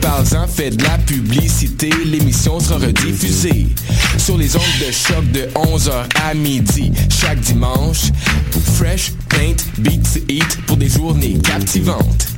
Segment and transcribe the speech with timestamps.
[0.00, 3.66] Parle-en, fais de la publicité, l'émission sera rediffusée
[4.18, 8.10] sur les ondes de choc de 11h à midi chaque dimanche.
[8.76, 12.37] Fresh, paint, beats, eat pour des journées captivantes.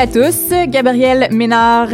[0.00, 1.88] à tous, Gabrielle Ménard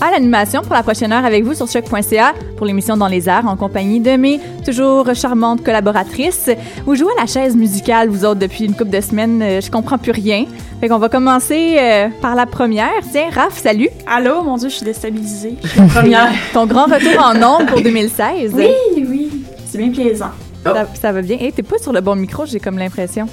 [0.00, 3.46] à l'animation pour la prochaine heure avec vous sur choc.ca pour l'émission Dans les airs
[3.46, 6.50] en compagnie de mes toujours charmantes collaboratrices.
[6.84, 9.40] Vous jouez à la chaise musicale, vous autres, depuis une couple de semaines.
[9.40, 10.46] euh, Je comprends plus rien.
[10.80, 12.90] Fait qu'on va commencer euh, par la première.
[13.12, 13.88] Tiens, Raph, salut.
[14.04, 15.54] Allô, mon Dieu, je suis déstabilisée.
[15.62, 16.32] Je suis la première.
[16.52, 18.52] Ton grand retour en ondes pour 2016.
[18.52, 18.66] oui,
[19.08, 20.30] oui, c'est bien plaisant.
[20.64, 21.38] Ça, ça va bien.
[21.38, 23.26] Hey, t'es pas sur le bon micro, j'ai comme l'impression.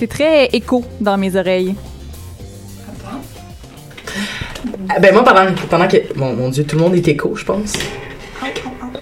[0.00, 1.76] T'es très écho dans mes oreilles.
[4.88, 5.96] Ah, Ben moi, pendant, pendant que...
[6.16, 7.72] Mon, mon Dieu, tout le monde est écho, je pense.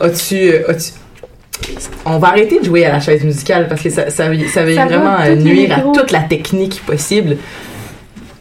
[0.00, 0.54] As-tu...
[0.68, 0.92] as-tu-
[2.04, 4.48] On va arrêter de jouer à la chaise musicale parce que ça, ça, ça va
[4.48, 7.36] Ça va, vraiment nuire à toute la technique possible.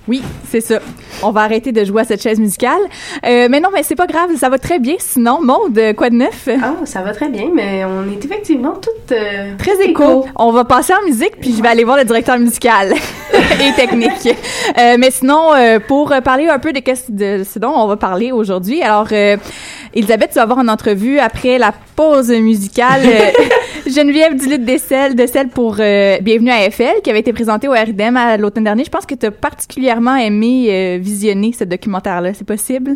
[0.08, 0.80] Oui, c'est ça.
[1.24, 2.82] On va arrêter de jouer à cette chaise musicale.
[3.26, 4.96] Euh, mais non, mais c'est pas grave, ça va très bien.
[5.00, 6.50] Sinon, Maude, quoi de neuf?
[6.62, 10.26] Ah, ça va très bien, mais on est effectivement toutes euh, Très écho.
[10.36, 12.94] On va passer en musique, puis je vais aller voir le directeur musical
[13.34, 14.28] et technique.
[14.80, 15.50] Euh, mais sinon,
[15.88, 16.82] pour parler un peu de,
[17.44, 19.08] ce dont on va parler aujourd'hui, alors,
[19.94, 23.02] Elisabeth, tu vas avoir une entrevue après la pause musicale.
[23.88, 28.38] Geneviève Duluth Dessel, Dessel pour Bienvenue à FL, qui avait été présentée au RDM à
[28.38, 28.84] l'automne dernier.
[28.86, 32.34] Je pense que tu as particulièrement aimé visionner ce documentaire-là.
[32.34, 32.96] C'est possible?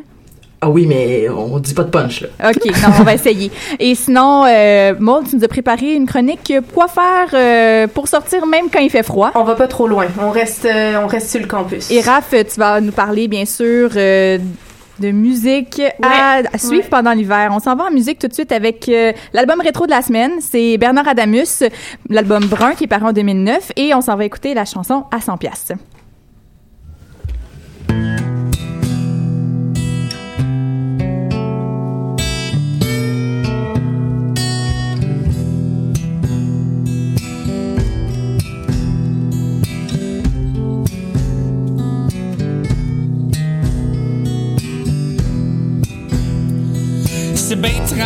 [0.61, 2.49] Ah oui, mais on dit pas de punch, là.
[2.49, 3.51] OK, non, on va essayer.
[3.77, 8.47] Et sinon, euh, Maud, tu nous as préparé une chronique Quoi faire euh, pour sortir
[8.47, 9.31] même quand il fait froid.
[9.35, 10.07] On va pas trop loin.
[10.19, 11.91] On reste, euh, on reste sur le campus.
[11.91, 14.39] Et Raph, tu vas nous parler, bien sûr, euh,
[14.99, 16.89] de musique à, à suivre ouais.
[16.89, 17.49] pendant l'hiver.
[17.51, 20.33] On s'en va en musique tout de suite avec euh, l'album rétro de la semaine.
[20.39, 21.63] C'est Bernard Adamus,
[22.09, 23.73] l'album Brun qui est paru en 2009.
[23.75, 25.73] Et on s'en va écouter la chanson à 100 piastres.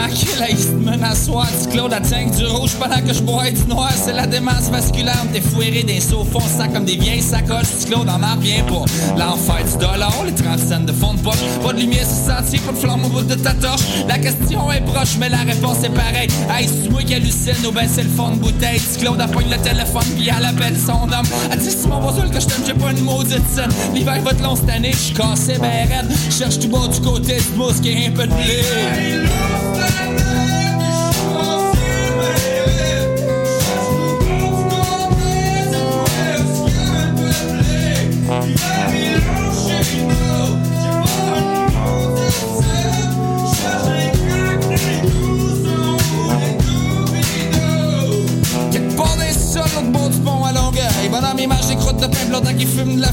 [0.09, 3.49] Tranquille, il se menace soir du Claude à tank du rouge pendant que je bois
[3.51, 3.91] du noir.
[3.95, 6.25] C'est la démence vasculaire, t'es fouéré des sauts
[6.57, 7.79] ça comme des vieilles sacoches.
[7.79, 8.85] Du Claude en revient pas.
[9.17, 11.39] L'enfer du dollar, les 30 cents de fond de poche.
[11.63, 13.81] Pas de lumière sur sentier, pas de flamme au bout de ta torche.
[14.07, 16.29] La question est proche, mais la réponse est pareille.
[16.49, 18.79] Hey, c'est moi qui hallucine ou ben c'est le fond de bouteille.
[18.79, 21.27] Du Claude appogne le téléphone, puis elle appelle son homme.
[21.51, 23.71] Elle dit, c'est mon bonjour que je t'aime, j'ai pas une maudite scène.
[23.93, 26.09] L'hiver va te long cette année, je suis cassé, ben raide.
[26.31, 29.68] Cherche tout bas du côté du mousse qui un peu de blé.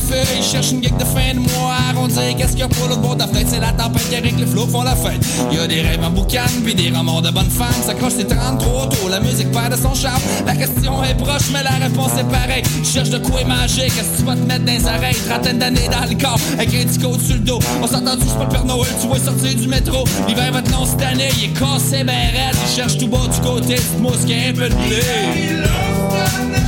[0.07, 0.39] Fume de la feuille.
[0.39, 1.77] Il cherche une geek de fin de mois.
[1.97, 3.27] On dirait qu'est-ce qu'il y a pour l'autre bord de la.
[3.47, 5.25] C'est la tempête qui arrive, les flots font la fête.
[5.51, 7.83] Il y a des rêves en boucan, puis des romans de bonnes femmes.
[7.85, 9.09] Ça croche, c'est 33 tôt.
[9.09, 10.21] La musique perd de son charme.
[10.47, 12.63] La question est proche, mais la réponse est pareille.
[12.83, 15.17] Tu cherches de quoi manger, qu'est-ce que tu vas te mettre dans les oreilles?
[15.29, 17.59] Trentaine d'années dans le corps, avec un petit sur le dos.
[17.83, 20.05] On s'entend tous pas le Père Noël, tu vas sortir du métro.
[20.27, 22.57] L'hiver va te long cette année, il est cassé, ben raide.
[22.69, 26.66] Il cherche tout bas du côté, cette mousse qui a un peu de blé.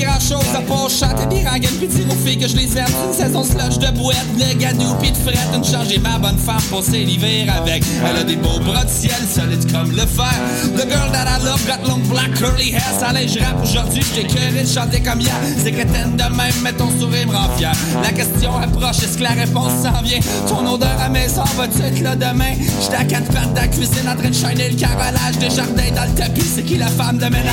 [0.00, 2.86] Grand chose à part chanter des rengaines pis dire aux filles que je les aime.
[3.06, 5.38] Une saison slush de boîte, de gadou pis de fret.
[5.54, 7.84] Une charge ma bonne femme pour l'hiver avec.
[8.08, 10.34] Elle a des beaux bras de ciel, solides comme le fer.
[10.76, 12.82] The girl that I love got long black curly hair.
[12.98, 15.34] Ça je rappe aujourd'hui, j'étais curé de chanter comme hier.
[15.62, 17.72] C'est t'aimes de même, mais ton sourire me rend fier.
[18.02, 20.20] La question approche, est-ce que la réponse s'en vient?
[20.48, 22.54] Ton odeur à maison va-tu être là demain?
[22.82, 25.90] J'étais à quatre pattes dans la cuisine en train de shiner le carrelage de jardin
[25.94, 26.46] dans le tapis.
[26.54, 27.50] C'est qui la femme de ménage?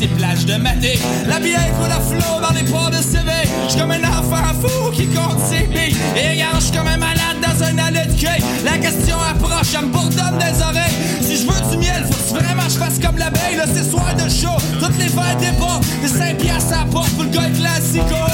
[0.00, 2.96] Soleil brille, c'est plage de maté La bière coule à flot dans les ports de
[2.96, 3.30] CV
[3.68, 5.96] J'suis comme un enfant fou qui compte ses billes.
[6.16, 8.42] Et regarde, j'suis comme un malade dans un allée de cueil.
[8.64, 10.96] La question approche, elle me bourdonne des oreilles.
[11.20, 13.56] Si je veux du miel, faut que vraiment je fasse comme l'abeille.
[13.56, 17.10] Là c'est soir de show, toutes les verres débordent Des 5 piastres à la porte
[17.10, 18.29] pour le gars classico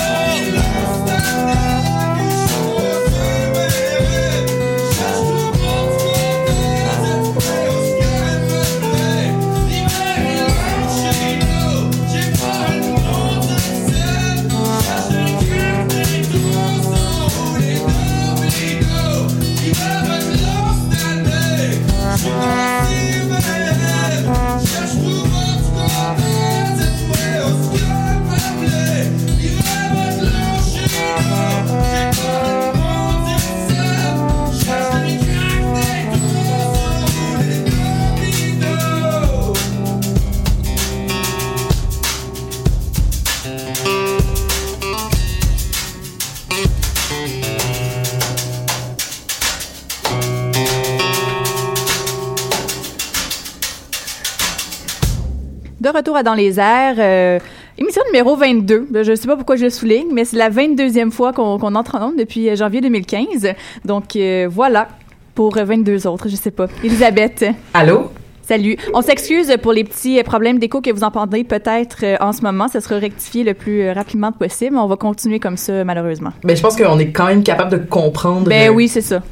[55.97, 57.39] retour à Dans les airs, euh,
[57.79, 58.89] émission numéro 22.
[59.03, 61.95] Je ne sais pas pourquoi je le souligne, mais c'est la 22e fois qu'on entre
[61.97, 63.49] en ondes depuis euh, janvier 2015.
[63.85, 64.89] Donc euh, voilà,
[65.35, 66.67] pour 22 autres, je sais pas.
[66.85, 67.47] Elisabeth.
[67.73, 68.11] Allô?
[68.43, 68.77] Salut.
[68.95, 72.69] On s'excuse pour les petits problèmes d'écho que vous entendez peut-être en ce moment.
[72.69, 74.77] Ça sera rectifié le plus rapidement possible.
[74.77, 76.31] On va continuer comme ça, malheureusement.
[76.45, 78.49] Ben, je pense qu'on est quand même capable de comprendre.
[78.49, 79.23] Ben oui, c'est ça.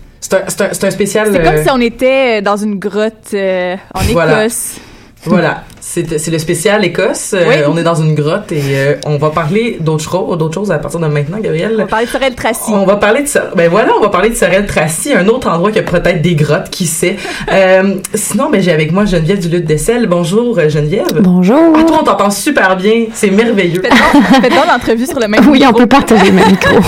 [0.49, 1.29] C'est un, spécial.
[1.31, 4.01] C'est comme euh, si on était dans une grotte euh, en.
[4.01, 4.79] Écosse.
[5.27, 7.35] Voilà, c'est le spécial Écosse.
[7.35, 7.69] Euh.
[7.69, 10.79] On est dans une grotte et euh, on va parler d'autres choses, d'autres choses à
[10.79, 11.73] partir de maintenant, Gabriel.
[11.75, 12.71] On va parler de Sorel Tracy.
[12.73, 13.51] On va parler de ça.
[13.55, 16.35] Ben voilà, on va parler de Sorel Tracy, un autre endroit qui a peut-être des
[16.35, 17.17] grottes, qui sait.
[17.53, 20.07] Euh, sinon, ben j'ai avec moi Geneviève du Lutte d'Essel.
[20.07, 21.21] Bonjour Geneviève.
[21.21, 21.75] Bonjour.
[21.77, 23.07] Ah toi, on t'entend super bien.
[23.13, 23.83] C'est merveilleux.
[23.83, 26.75] Faites donc, faites donc l'entrevue sur le même Oui, on peut partager le même micro.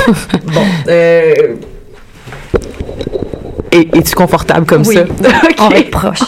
[0.47, 0.63] Bon.
[3.73, 4.95] Es- Es-tu confortable comme Oui.
[4.95, 5.03] ça?
[5.59, 5.73] On Ok.
[5.73, 6.19] va être proche.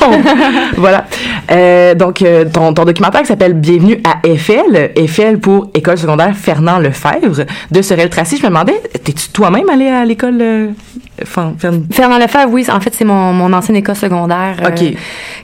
[0.77, 1.07] voilà.
[1.51, 6.37] Euh, donc, euh, ton, ton documentaire qui s'appelle Bienvenue à Eiffel, Eiffel pour École secondaire
[6.37, 8.37] Fernand Lefebvre de Sorel Tracy.
[8.37, 10.69] Je me demandais, t'es-tu toi-même allé à l'école euh,
[11.25, 11.55] Fern-
[11.91, 14.57] Fernand Lefebvre, oui, en fait, c'est mon, mon ancienne école secondaire.
[14.67, 14.95] Ok.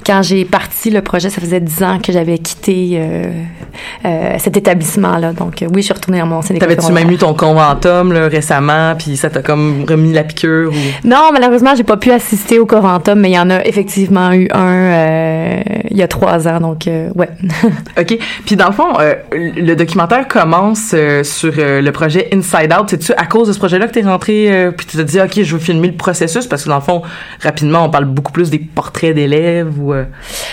[0.07, 3.01] quand j'ai parti le projet, ça faisait dix ans que j'avais quitté
[4.05, 5.33] euh, cet établissement-là.
[5.33, 8.95] Donc, euh, oui, je suis retournée à mon T'avais-tu même eu ton conventum là, récemment,
[8.99, 11.07] puis ça t'a comme remis la piqûre ou...
[11.09, 14.49] Non, malheureusement, j'ai pas pu assister au Coventum, mais il y en a effectivement eu
[14.53, 17.29] un euh, il y a trois ans, donc euh, ouais.
[18.01, 18.19] OK.
[18.45, 22.91] Puis dans le fond, euh, le documentaire commence euh, sur euh, le projet Inside Out.
[22.91, 25.43] C'est-tu à cause de ce projet-là que t'es rentré, euh, puis tu t'es dit, OK,
[25.43, 26.47] je veux filmer le processus?
[26.47, 27.03] Parce que dans le fond,
[27.41, 29.93] rapidement, on parle beaucoup plus des portraits d'élèves ou.
[29.93, 30.05] Euh...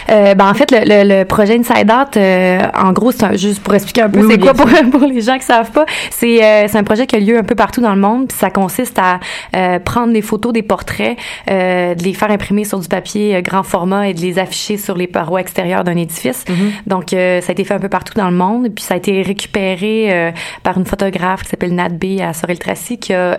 [0.10, 3.62] Euh, ben en fait, le, le, le projet Inside Out, euh, en gros, c'est juste
[3.64, 5.86] pour expliquer un peu Oui, c'est oui, quoi pour, pour les gens qui savent pas.
[6.12, 8.28] C'est euh, c'est un projet qui a lieu un peu partout dans le monde.
[8.28, 9.20] Puis ça consiste à
[9.56, 11.18] euh, prendre des photos, des portraits,
[11.50, 14.78] euh, de les faire imprimer sur du papier euh, grand format et de les afficher
[14.78, 16.46] sur les parois extérieures d'un édifice.
[16.88, 18.70] Donc euh, ça a été fait un peu partout dans le monde.
[18.74, 20.32] Puis ça a été récupéré
[20.64, 23.38] par une photographe qui s'appelle Nat B à Sorel-Tracy qui a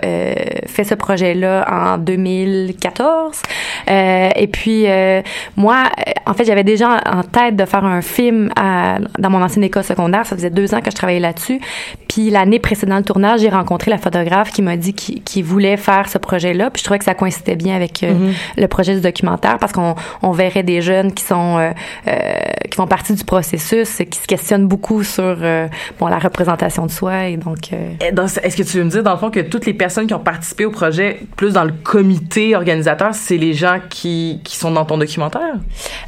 [0.66, 3.42] fait ce projet-là en 2014.
[3.90, 4.86] Euh, et puis
[5.56, 5.84] moi,
[6.26, 9.81] en fait, j'avais déjà en tête de faire un film à- dans mon ancienne école
[9.82, 10.26] secondaire.
[10.26, 11.60] Ça faisait deux ans que je travaillais là-dessus.
[12.08, 16.08] Puis l'année précédant le tournage, j'ai rencontré la photographe qui m'a dit qu'il voulait faire
[16.08, 16.70] ce projet-là.
[16.70, 18.32] Puis je trouvais que ça coïncidait bien avec euh, Mhm.
[18.58, 21.70] le projet du documentaire parce qu'on on verrait des jeunes qui sont euh,
[22.08, 22.12] euh,
[22.70, 25.36] qui font partie du processus, et qui se questionnent beaucoup sur
[25.98, 29.18] bon la représentation de soi et donc Est-ce que tu veux me dire, dans le
[29.18, 33.14] fond, que toutes les personnes qui ont participé au projet, plus dans le comité organisateur,
[33.14, 35.54] c'est les gens qui, qui sont dans ton documentaire?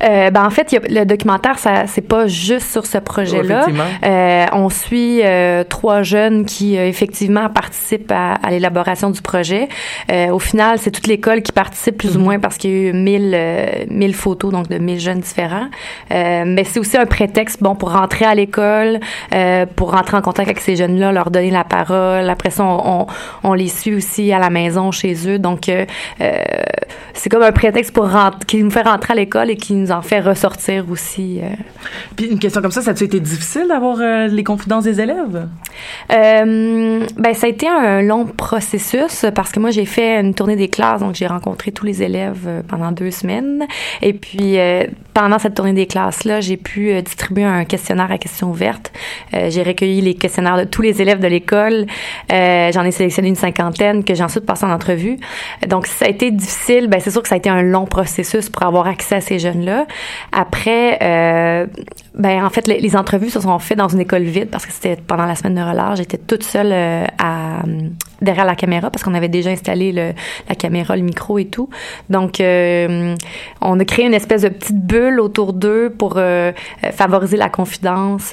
[0.02, 2.98] Euh, ben en fait, il y a- le documentaire, ça c'est pas juste sur ce
[2.98, 3.63] projet-là.
[4.04, 9.68] Euh, on suit euh, trois jeunes qui euh, effectivement participent à, à l'élaboration du projet.
[10.10, 12.90] Euh, au final, c'est toute l'école qui participe plus ou moins parce qu'il y a
[12.90, 15.68] eu 1000 euh, 1000 photos donc de 1000 jeunes différents.
[16.12, 19.00] Euh, mais c'est aussi un prétexte bon pour rentrer à l'école,
[19.34, 22.28] euh, pour rentrer en contact avec ces jeunes-là, leur donner la parole.
[22.28, 23.06] Après ça, on, on,
[23.42, 25.38] on les suit aussi à la maison chez eux.
[25.38, 25.84] Donc euh,
[26.20, 26.42] euh,
[27.14, 29.92] c'est comme un prétexte pour rentrer, qui nous fait rentrer à l'école et qui nous
[29.92, 31.40] en fait ressortir aussi.
[31.42, 31.48] euh.
[32.16, 35.46] Puis une question comme ça, ça a-tu été difficile d'avoir euh, les confidences des élèves?
[36.12, 40.56] Euh, ben ça a été un long processus parce que moi j'ai fait une tournée
[40.56, 43.64] des classes donc j'ai rencontré tous les élèves euh, pendant deux semaines
[44.02, 44.56] et puis
[45.14, 48.92] pendant cette tournée des classes là j'ai pu distribuer un questionnaire à questions ouvertes
[49.32, 51.86] j'ai recueilli les questionnaires de tous les élèves de l'école
[52.30, 55.18] j'en ai sélectionné une cinquantaine que j'ai ensuite passé en entrevue
[55.68, 58.48] donc ça a été difficile ben c'est sûr que ça a été un long processus
[58.48, 59.86] pour avoir accès à ces jeunes là
[60.32, 61.66] après euh,
[62.14, 64.72] ben en fait les, les entrevues se sont faites dans une école vide parce que
[64.72, 65.98] c'était pendant la semaine de relâche.
[65.98, 67.62] J'étais toute seule euh, à
[68.22, 70.12] derrière la caméra parce qu'on avait déjà installé le,
[70.48, 71.68] la caméra le micro et tout.
[72.08, 73.14] Donc euh,
[73.60, 76.52] on a créé une espèce de petite bulle autour d'eux pour euh,
[76.92, 78.30] favoriser la confidence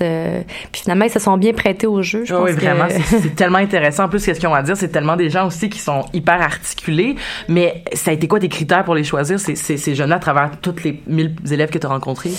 [0.71, 3.19] puis finalement ils se sont bien prêtés au jeu je Ah pense oui, vraiment, c'est-
[3.21, 4.05] c'est tellement intéressant.
[4.05, 6.41] En plus, qu'est-ce qu'ils ont à dire, c'est tellement des gens aussi qui sont hyper
[6.41, 7.15] articulés.
[7.49, 10.19] Mais ça a été quoi tes critères pour les choisir, ces, ces, ces jeunes-là, à
[10.19, 12.31] travers tous les 1000 élèves que tu as rencontrés?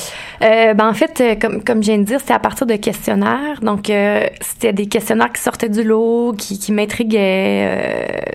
[0.43, 2.77] Euh, ben en fait, euh, comme, comme je viens de dire, c'était à partir de
[2.77, 3.61] questionnaires.
[3.63, 7.67] Donc, euh, c'était des questionnaires qui sortaient du lot, qui, qui m'intriguaient,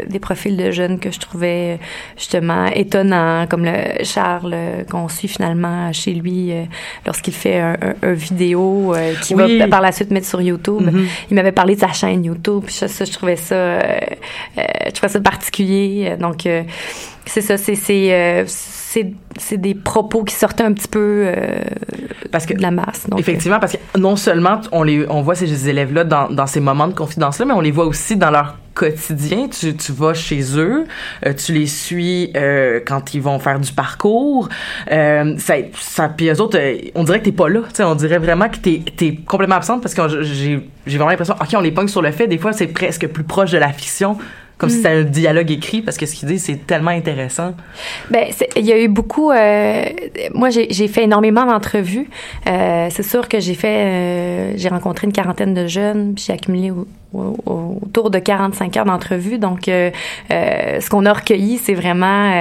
[0.03, 1.79] euh, des profils de jeunes que je trouvais
[2.17, 4.55] justement étonnants, comme le Charles
[4.89, 6.51] qu'on suit finalement chez lui
[7.05, 9.57] lorsqu'il fait un, un- un vidéo qu'il Oui.
[9.59, 10.81] va par la suite mettre sur YouTube.
[10.91, 11.07] Mhm.
[11.31, 12.63] Il m'avait parlé de sa chaîne YouTube.
[12.65, 13.79] Puis ça, ça, je trouvais ça,
[14.57, 16.15] je trouvais ça particulier.
[16.19, 16.47] Donc,
[17.29, 21.59] c'est ça, c'est c'est euh, c'est c'est des propos qui sortaient un petit peu euh,
[22.31, 23.07] Parce que de la masse.
[23.09, 26.59] Donc, Effectivement, parce que non seulement on les on voit ces élèves-là dans, dans ces
[26.59, 29.47] moments de confidence-là, mais on les voit aussi dans leur quotidien.
[29.49, 30.85] Tu, tu vas chez eux,
[31.25, 34.49] euh, tu les suis euh, quand ils vont faire du parcours.
[34.91, 37.61] Euh, ça, ça, puis eux autres, euh, on dirait que t'es pas là.
[37.69, 41.09] Tu sais, on dirait vraiment que t'es es complètement absente parce que j'ai j'ai vraiment
[41.09, 42.27] l'impression, ok, on les pogne sur le fait.
[42.27, 44.17] Des fois, c'est presque plus proche de la fiction.
[44.57, 44.81] Comme si Mm.
[44.81, 47.53] c'était un dialogue écrit parce que ce qu'ils disent, c'est tellement intéressant.
[48.09, 49.29] Ben, il y a eu beaucoup.
[49.31, 49.83] euh,
[50.33, 52.09] moi, j'ai fait énormément d'entrevues.
[52.47, 53.67] Euh, c'est sûr que j'ai fait.
[53.85, 58.17] euh, j'ai rencontré une quarantaine de jeunes, puis j'ai accumulé au- au- au- autour de
[58.19, 59.37] 45 heures d'entrevues.
[59.37, 59.91] Donc, euh,
[60.31, 62.31] euh, ce qu'on a recueilli, c'est vraiment.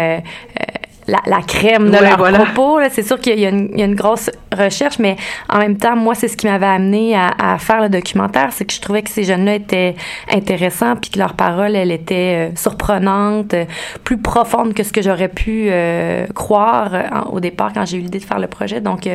[1.09, 2.39] La, la crème de voilà.
[2.39, 2.81] propos.
[2.81, 2.89] là.
[2.91, 5.17] C'est sûr qu'il y, a une- il y a une grosse recherche, mais
[5.49, 8.65] en même temps, moi, c'est ce qui m'avait amené à, à faire le documentaire, c'est
[8.65, 9.95] que je trouvais que ces jeunes-là étaient
[10.33, 13.65] intéressants, puis que leurs paroles, elles étaient euh, surprenantes, euh,
[14.05, 18.01] plus profondes que ce que j'aurais pu euh, croire en- au départ quand j'ai eu
[18.01, 18.81] l'idée de faire le projet.
[18.81, 19.09] Donc,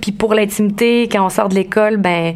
[0.00, 2.34] puis pour l'intimité, quand on sort de l'école, ben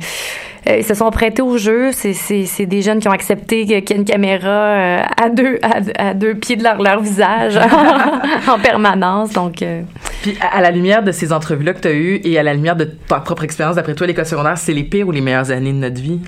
[0.69, 1.91] ils se sont prêtés au jeu.
[1.93, 6.15] C'est, des jeunes qui ont accepté qu'il y ait une caméra euh, à, deux, à
[6.15, 7.59] deux pieds de leur, leur visage
[8.49, 9.33] en permanence.
[9.33, 9.83] Donc, euh,
[10.23, 12.55] Puis à, à la lumière de ces entrevues-là que tu as eues et à la
[12.55, 15.51] lumière de ta propre expérience, d'après toi, l'école secondaire, c'est les pires ou les meilleures
[15.51, 16.21] années de notre vie?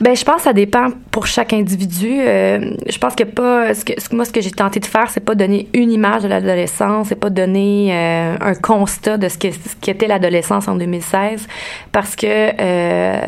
[0.00, 2.10] Ben, je pense que ça dépend pour chaque individu.
[2.20, 3.74] Euh, je pense que pas.
[3.74, 5.90] Ce que, ce que- moi, ce que j'ai tenté de faire, c'est pas donner une
[5.92, 9.38] image de l'adolescence, c'est pas donner euh, un constat de ce
[9.80, 11.46] qu'était l'adolescence en 2016,
[11.92, 13.20] parce que euh,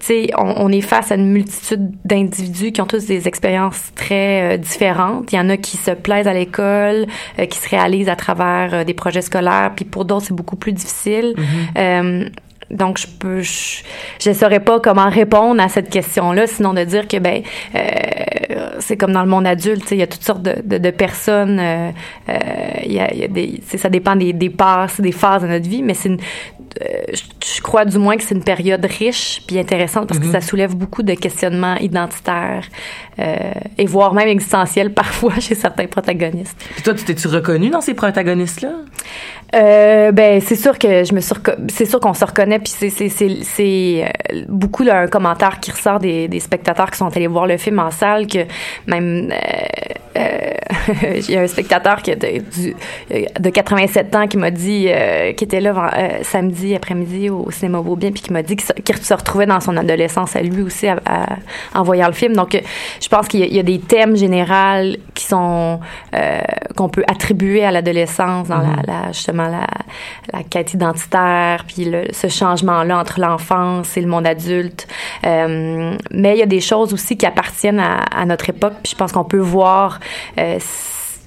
[0.00, 3.92] tu sais, on, on est face à une multitude d'individus qui ont tous des expériences
[3.94, 5.32] très euh, différentes.
[5.32, 7.06] Il y en a qui se plaisent à l'école,
[7.38, 10.56] euh, qui se réalisent à travers euh, des projets scolaires, puis pour d'autres, c'est beaucoup
[10.56, 11.34] plus difficile.
[11.78, 12.28] Euh,
[12.70, 13.82] donc, je peux, je,
[14.20, 17.42] je saurais pas comment répondre à cette question-là, sinon de dire que, ben,
[17.74, 17.80] euh,
[18.80, 21.58] c'est comme dans le monde adulte, il y a toutes sortes de, de, de personnes.
[21.60, 21.90] euh,
[22.28, 22.34] euh,
[22.84, 25.68] y a, il y a des, ça dépend des, des passes, des phases de notre
[25.68, 26.16] vie, mais c'est euh,
[27.44, 30.74] je, crois du moins que c'est une période riche puis intéressante parce que ça soulève
[30.74, 32.64] beaucoup de questionnements identitaires
[33.18, 36.56] et voire même existentiels parfois chez certains protagonistes.
[36.74, 38.72] Puis toi, tu t'es-tu reconnu dans ces protagonistes-là?
[40.12, 41.20] Ben c'est sûr que je me
[41.68, 46.28] c'est sûr qu'on se reconnaît puis c'est euh, beaucoup là, un commentaire qui ressort des,
[46.28, 48.40] des spectateurs qui sont allés voir le film en salle que
[48.86, 49.36] même euh,
[50.18, 50.50] euh,
[51.16, 52.74] il y a un spectateur qui a de, du,
[53.40, 57.80] de 87 ans qui m'a dit euh, qui était là euh, samedi après-midi au cinéma
[57.80, 60.98] Beaubien puis qui m'a dit qu'il se, retrouvait dans son adolescence à lui aussi à-
[61.06, 61.36] à-
[61.74, 62.34] en voyant le film.
[62.34, 62.60] Donc
[63.00, 65.80] je pense qu'il y, a- il y a des thèmes généraux qui sont
[66.14, 66.40] euh,
[66.76, 69.66] qu'on peut attribuer à l'adolescence dans la, la- justement la,
[70.32, 74.86] la quête identitaire puis le- ce entre l'enfance et le monde adulte
[75.24, 78.92] Euh, mais il y a des choses aussi qui appartiennent à, à notre époque puis
[78.92, 79.98] je pense qu'on peut voir
[80.38, 80.58] euh,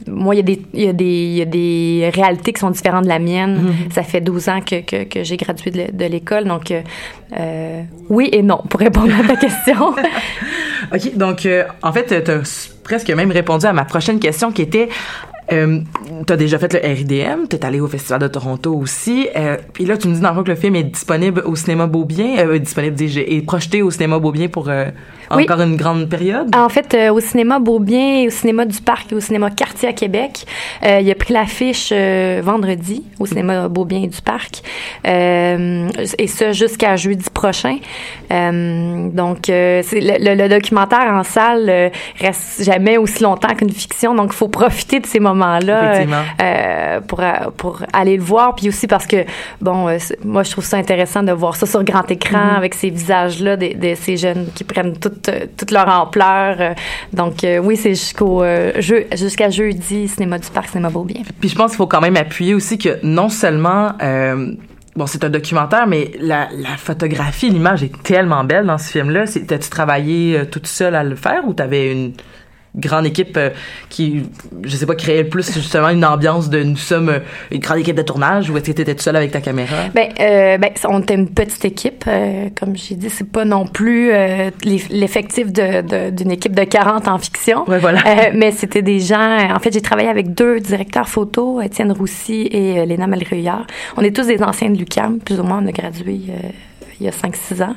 [0.07, 0.41] moi, il y,
[0.87, 3.73] a des, y y a réalités qui sont différentes de la mienne.
[3.91, 6.45] Ça fait 12 ans que, que, que j'ai gradué de, de l'école.
[6.45, 6.81] Donc, euh,
[7.37, 9.93] euh, oui et non, pour répondre à ta question.
[10.93, 14.61] OK, donc, euh, en fait, tu as presque même répondu à ma prochaine question qui
[14.61, 14.89] était.
[15.51, 15.79] Euh,
[16.27, 19.97] t'as déjà fait le RIDM, t'es allé au Festival de Toronto aussi, euh, puis là
[19.97, 23.19] tu me dis dans que le film est disponible au cinéma Beaubien, euh, disponible dis-je,
[23.19, 24.85] est projeté au cinéma Beaubien pour euh,
[25.37, 25.43] Oui.
[25.43, 26.53] encore une grande période?
[26.55, 29.93] En fait, euh, au cinéma Beaubien, au cinéma du Parc et au cinéma Cartier à
[29.93, 30.45] Québec,
[30.85, 34.61] euh, il a pris l'affiche euh, vendredi au cinéma Beaubien et du Parc,
[35.07, 37.77] euh, et ça jusqu'à jeudi prochain.
[38.31, 43.71] Euh, donc, euh, le, le- le documentaire en salle euh, reste jamais aussi longtemps qu'une
[43.71, 46.05] fiction, donc il faut profiter de ces moments-là
[47.07, 47.21] pour
[47.57, 49.25] pour aller le voir, puis aussi parce que
[49.61, 52.55] bon, euh, moi je trouve ça intéressant de voir ça sur grand écran Mhm.
[52.57, 56.75] avec ces visages-là de, de ces jeunes qui prennent toute toute leur ampleur.
[57.13, 61.21] donc euh, oui, c'est jusqu'au euh, jeu jusqu'à jeudi cinéma du parc cinéma Beaubien.
[61.39, 64.53] Puis je pense qu'il faut quand même appuyer aussi que non seulement euh,
[64.95, 69.25] bon c'est un documentaire, mais la, la photographie, l'image est tellement belle dans ce film-là.
[69.25, 72.13] T'as-tu travaillé toute seule à le faire ou t'avais une
[72.75, 73.49] grande équipe euh,
[73.89, 74.23] qui,
[74.63, 77.19] je sais pas, créait plus justement une ambiance de nous sommes euh,
[77.51, 79.75] une grande équipe de tournage ou est-ce que t'étais toute seule avec ta caméra?
[79.95, 82.03] Ben, euh, ben, on était une petite équipe.
[82.07, 84.11] euh, comme j'ai dit, c'est pas non plus
[84.63, 87.67] l'eff- l'effectif de- de- d'une équipe de 40 en fiction.
[87.67, 88.01] Ouais, voilà.
[88.33, 89.37] Mais c'était des gens.
[89.53, 93.65] En fait, j'ai travaillé avec deux directeurs photo, Étienne Roussy et Léna Malruyard.
[93.97, 95.61] On est tous des anciens de l'UQAM, plus ou moins.
[95.63, 96.19] On a gradué.
[96.99, 97.75] Il y a 5-6 ans,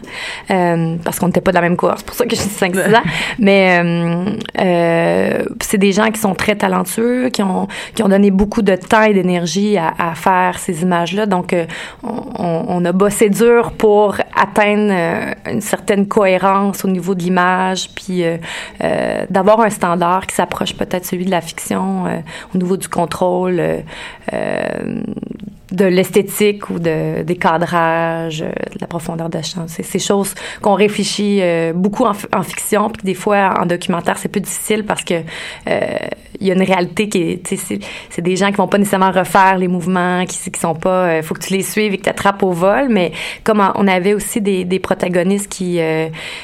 [0.51, 2.79] euh, parce qu'on n'était pas de la même cohorte, c'est pour ça que j'ai dit
[2.79, 3.03] 5-6 ans.
[3.39, 4.25] Mais euh,
[4.61, 8.77] euh, c'est des gens qui sont très talentueux, qui ont, qui ont donné beaucoup de
[8.77, 11.27] temps et d'énergie à, à faire ces images-là.
[11.27, 11.67] Donc, euh,
[12.03, 14.93] on, a bossé dur pour atteindre
[15.47, 18.25] une certaine cohérence au niveau de l'image, puis
[19.31, 22.19] d'avoir un standard qui s'approche peut-être celui de la fiction euh,
[22.55, 23.61] au niveau du contrôle.
[23.61, 23.81] euh,
[24.33, 25.03] euh,
[25.73, 29.65] de l'esthétique ou de, des cadrages, euh, de la profondeur de champ.
[29.67, 34.29] C'est ces choses qu'on réfléchit euh, beaucoup en, fiction, puis des fois en documentaire c'est
[34.29, 35.15] plus difficile parce que
[35.69, 35.81] euh,
[36.41, 37.79] il y a une réalité qui est, c'est,
[38.11, 41.35] c'est des gens qui vont pas nécessairement refaire les mouvements, qui, qui sont pas, faut
[41.35, 43.13] que tu les suives et que tu au vol, mais
[43.45, 45.79] comme on- avait aussi des, protagonistes qui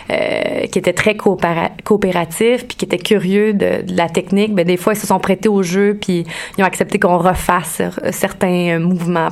[0.08, 4.76] qui étaient très coopéra- coopératifs puis qui étaient curieux de, de la technique, ben des
[4.76, 6.24] fois ils se sont prêtés au jeu puis
[6.56, 8.78] ils ont accepté qu'on refasse certains euh,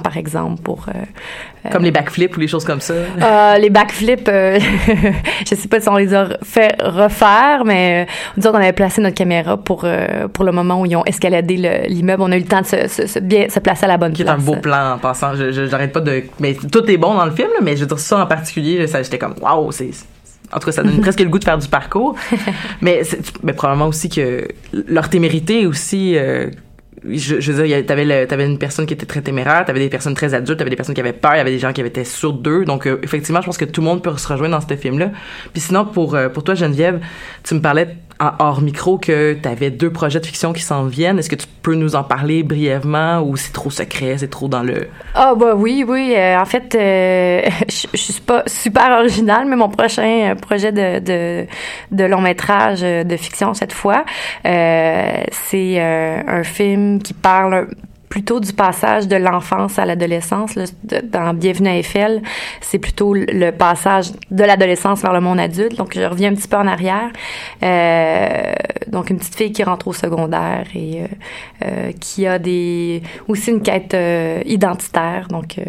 [0.03, 2.95] par exemple pour euh, Comme les backflips ou les choses comme ça.
[2.95, 4.59] euh, les backflips, euh,
[5.49, 9.01] je sais pas si on les a fait refaire, mais euh, disons qu'on avait placé
[9.01, 12.23] notre caméra pour euh, pour le moment où ils ont escaladé le- l'immeuble.
[12.23, 14.13] On a eu le temps de se, se- se- bien se placer à la bonne
[14.13, 14.29] place.
[14.29, 15.35] un beau plan en passant.
[15.35, 16.25] Je, j'arrête pas de.
[16.41, 18.87] Mais tout est bon dans le film, là, mais je veux dire, ça en particulier,
[18.87, 19.91] j'étais comme, waouh, c'est.
[20.53, 22.15] En tout cas, ça donne presque le goût de faire du parcours.
[22.81, 26.17] mais, c'est- mais probablement aussi que leur témérité aussi.
[26.17, 26.49] euh,
[27.11, 30.15] je, je veux dire, t'avais, t'avais une personne qui était très téméraire, t'avais des personnes
[30.15, 32.05] très adultes, t'avais des personnes qui avaient peur, il y avait des gens qui étaient
[32.05, 32.65] sûrs d'eux.
[32.65, 35.11] Donc, euh, effectivement, je pense que tout le monde peut se rejoindre dans ce film-là.
[35.53, 37.01] Puis sinon, pour, euh, pour toi, Geneviève,
[37.43, 41.19] tu me parlais en hors micro que t'avais deux projets de fiction qui s'en viennent.
[41.19, 44.63] Est-ce que tu peux nous en parler brièvement ou c'est trop secret, c'est trop dans
[44.63, 44.89] le...
[45.15, 46.15] Ah bah oui, oui.
[46.17, 51.47] euh, en fait, euh, je, suis pas super originale, mais mon prochain euh, projet de,
[51.91, 54.05] de, long métrage de fiction cette fois,
[54.45, 57.69] c'est un film qui parle
[58.17, 60.55] plutôt du passage de l'enfance à l'adolescence.
[61.13, 62.23] Dans Bienvenue à Eiffel,
[62.63, 65.77] c'est plutôt le- le passage de l'adolescence vers le monde adulte.
[65.77, 67.11] Donc, je reviens un petit peu en arrière.
[67.63, 68.55] Euh,
[68.89, 71.07] donc, une petite fille qui rentre au secondaire et euh,
[71.67, 75.29] euh, qui a des aussi une quête euh, identitaire.
[75.29, 75.65] Donc, euh,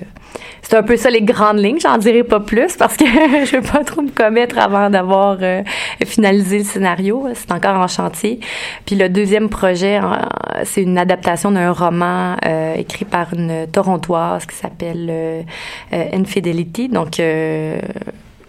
[0.70, 1.80] c'est un peu ça les grandes lignes.
[1.80, 3.06] J'en dirai pas plus parce que
[3.46, 5.64] je veux pas trop me commettre avant d'avoir euh,
[6.06, 7.26] finalisé le scénario.
[7.36, 8.42] C'est encore en chantier.
[8.86, 10.18] Puis le deuxième projet, euh,
[10.66, 15.46] c'est une adaptation d'un roman euh, écrit par une Torontoise qui s'appelle
[15.92, 16.90] Infidelity.
[16.90, 17.22] Donc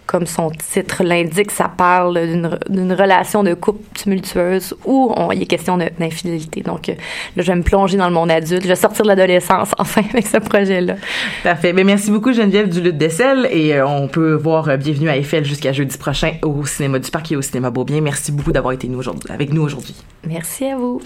[0.09, 2.19] comme son titre l'indique, ça parle
[2.67, 6.61] d'une relation de couple tumultueuse où on, il est question d'infidélité.
[6.61, 6.93] Donc, euh,
[7.35, 8.63] là, je vais me plonger dans le monde adulte.
[8.63, 10.95] Je vais sortir de l'adolescence, enfin, avec ce projet-là.
[11.43, 11.73] Parfait.
[11.73, 13.47] Mais merci beaucoup, Geneviève du Lutte d'Essel.
[13.51, 17.11] Et euh, on peut voir euh, Bienvenue à Eiffel jusqu'à jeudi prochain au cinéma du
[17.11, 18.01] Parc et au cinéma Beaubien.
[18.01, 19.95] Merci beaucoup d'avoir été nous avec nous aujourd'hui.
[20.25, 21.03] Merci à vous.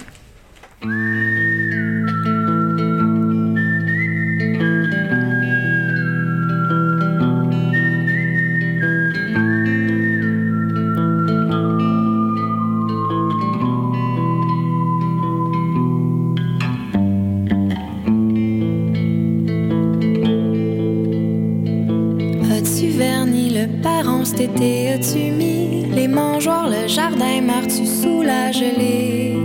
[24.47, 25.85] As-tu mis?
[25.91, 29.37] Les mangeoires, le jardin, meurs-tu sous la gelée?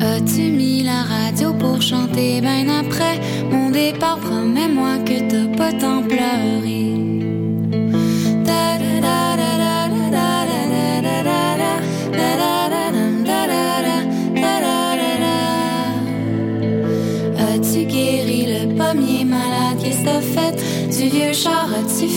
[0.00, 2.40] As-tu mis la radio pour chanter?
[2.40, 4.18] Ben après mon départ?
[4.18, 5.97] Promets-moi que t'as pas tant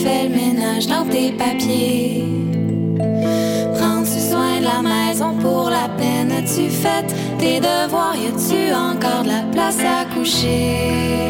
[0.04, 2.26] fait le ménage dans tes papiers?
[3.76, 6.32] Prends-tu soin de la maison pour la peine?
[6.32, 7.06] As-tu fait
[7.38, 8.16] tes devoirs?
[8.16, 11.22] Y a-tu encore de la place à coucher?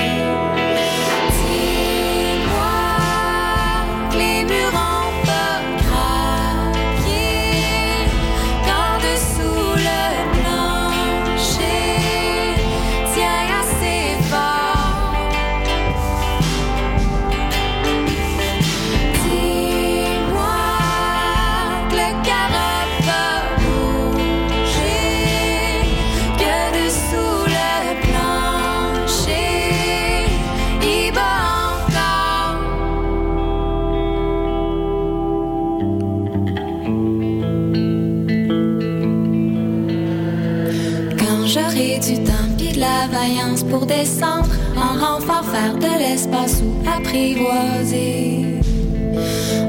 [44.21, 48.60] En renfort, faire de l'espace ou apprivoiser.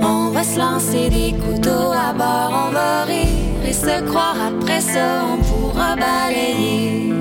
[0.02, 4.80] On va se lancer des couteaux à bord, on va rire et se croire après
[4.80, 7.11] ça, on pourra balayer.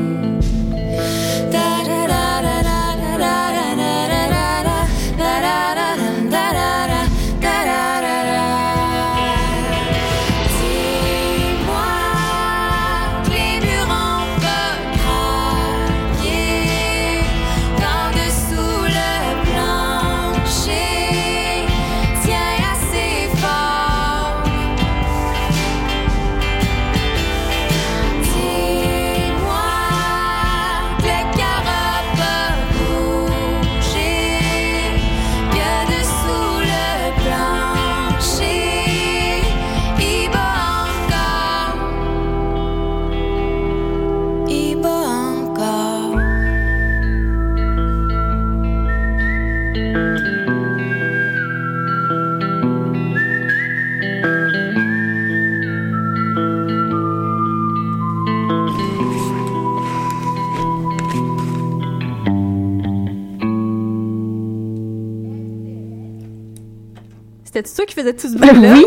[67.71, 68.73] C'était toi qui faisais tout ce bruit-là?
[68.73, 68.86] Oui!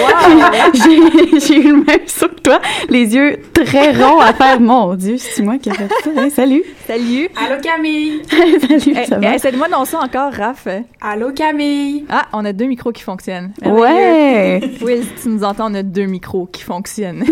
[0.00, 1.38] Wow.
[1.38, 4.58] J'ai eu le même saut que toi, les yeux très ronds à faire.
[4.58, 6.10] Mon Dieu, c'est moi qui ai fait ça.
[6.16, 6.28] Hein?
[6.30, 6.64] salut!
[6.88, 7.28] Salut!
[7.36, 8.22] Allô Camille!
[8.28, 9.34] salut, ça va?
[9.36, 10.66] Essaie-moi dans ça encore, Raph.
[11.00, 12.04] Allô Camille!
[12.08, 13.52] Ah, on a deux micros qui fonctionnent.
[13.64, 14.60] Ouais!
[14.82, 17.24] Oui, tu nous entends, on a deux micros qui fonctionnent.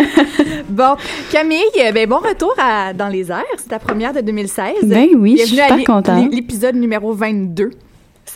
[0.68, 0.96] bon,
[1.32, 1.62] Camille,
[1.94, 3.42] ben bon retour à Dans les airs.
[3.56, 4.74] C'est ta première de 2016.
[4.82, 6.30] Ben oui, je suis super contente.
[6.30, 7.70] L'épisode numéro 22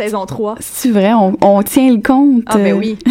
[0.00, 0.54] saison 3.
[0.60, 2.44] C'est vrai, on, on, tient le compte.
[2.46, 2.96] Ah, ben oui.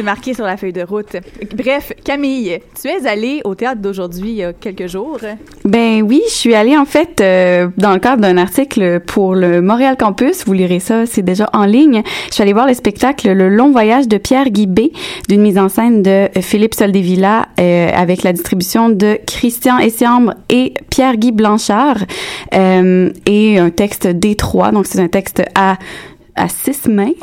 [0.00, 1.14] C'est marqué sur la feuille de route.
[1.54, 5.18] Bref, Camille, tu es allée au théâtre d'aujourd'hui il y a quelques jours.
[5.66, 9.60] Ben oui, je suis allée en fait euh, dans le cadre d'un article pour le
[9.60, 10.46] Montréal Campus.
[10.46, 12.02] Vous lirez ça, c'est déjà en ligne.
[12.28, 14.90] Je suis allée voir le spectacle Le long voyage de Pierre Guibé,
[15.28, 20.72] d'une mise en scène de Philippe Soldevilla euh, avec la distribution de Christian Essiambre et
[20.88, 21.98] Pierre-Guy Blanchard
[22.54, 24.72] euh, et un texte D3.
[24.72, 25.78] Donc c'est un texte à
[26.40, 27.12] à six mains.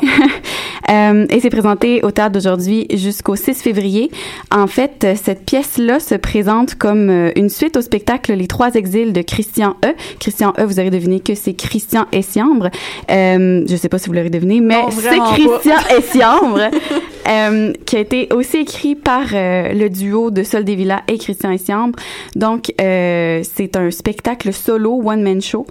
[0.90, 4.10] Euh, et c'est présenté au théâtre d'aujourd'hui jusqu'au 6 février.
[4.50, 8.72] En fait, euh, cette pièce-là se présente comme euh, une suite au spectacle Les Trois
[8.74, 9.88] Exils de Christian E.
[10.18, 12.70] Christian E, vous aurez deviné que c'est Christian Essiambre.
[13.10, 15.18] Euh, je sais pas si vous l'aurez deviné, mais c'est.
[15.18, 16.70] Christian Essiambre,
[17.28, 21.50] euh, qui a été aussi écrit par euh, le duo de Sol Villa et Christian
[21.50, 21.98] Essiambre.
[22.34, 25.66] Donc, euh, c'est un spectacle solo, one-man show,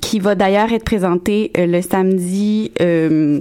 [0.00, 2.17] qui va d'ailleurs être présenté le samedi...
[2.80, 3.40] euh,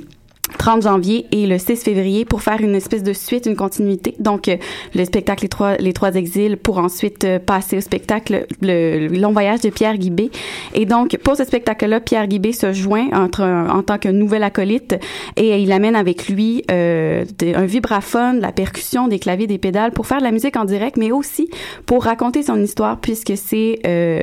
[0.58, 4.16] 30 janvier et le 6 février pour faire une espèce de suite, une continuité.
[4.20, 4.56] Donc, euh,
[4.96, 9.34] le spectacle Les Trois, les trois Exils pour ensuite euh, passer au spectacle le, Long
[9.34, 10.32] Voyage de Pierre Guibé.
[10.74, 14.96] Et donc, pour ce spectacle-là, Pierre Guibé se joint entre, en tant que nouvel acolyte
[15.36, 19.92] et il amène avec lui euh, de- un vibraphone, la percussion, des claviers, des pédales
[19.92, 21.50] pour faire de la musique en direct, mais aussi
[21.86, 24.22] pour raconter son histoire puisque c'est euh,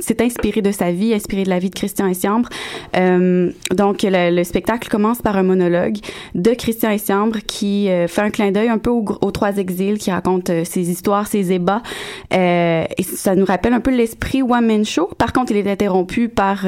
[0.00, 2.48] c'est inspiré de sa vie, inspiré de la vie de Christian Essiambre.
[2.94, 8.30] Donc, le, le spectacle commence par un monologue de Christian Essiambre qui euh, fait un
[8.30, 11.82] clin d'œil un peu aux, trois exils, qui raconte euh, ses histoires, ses ébats.
[12.32, 15.08] Euh, et ça nous rappelle un peu l'esprit One Man Show.
[15.18, 16.66] Par contre, il est interrompu par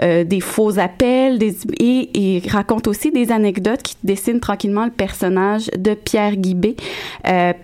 [0.00, 5.94] des faux appels et il raconte aussi des anecdotes qui dessinent tranquillement le personnage de
[5.94, 6.76] Pierre Guibé.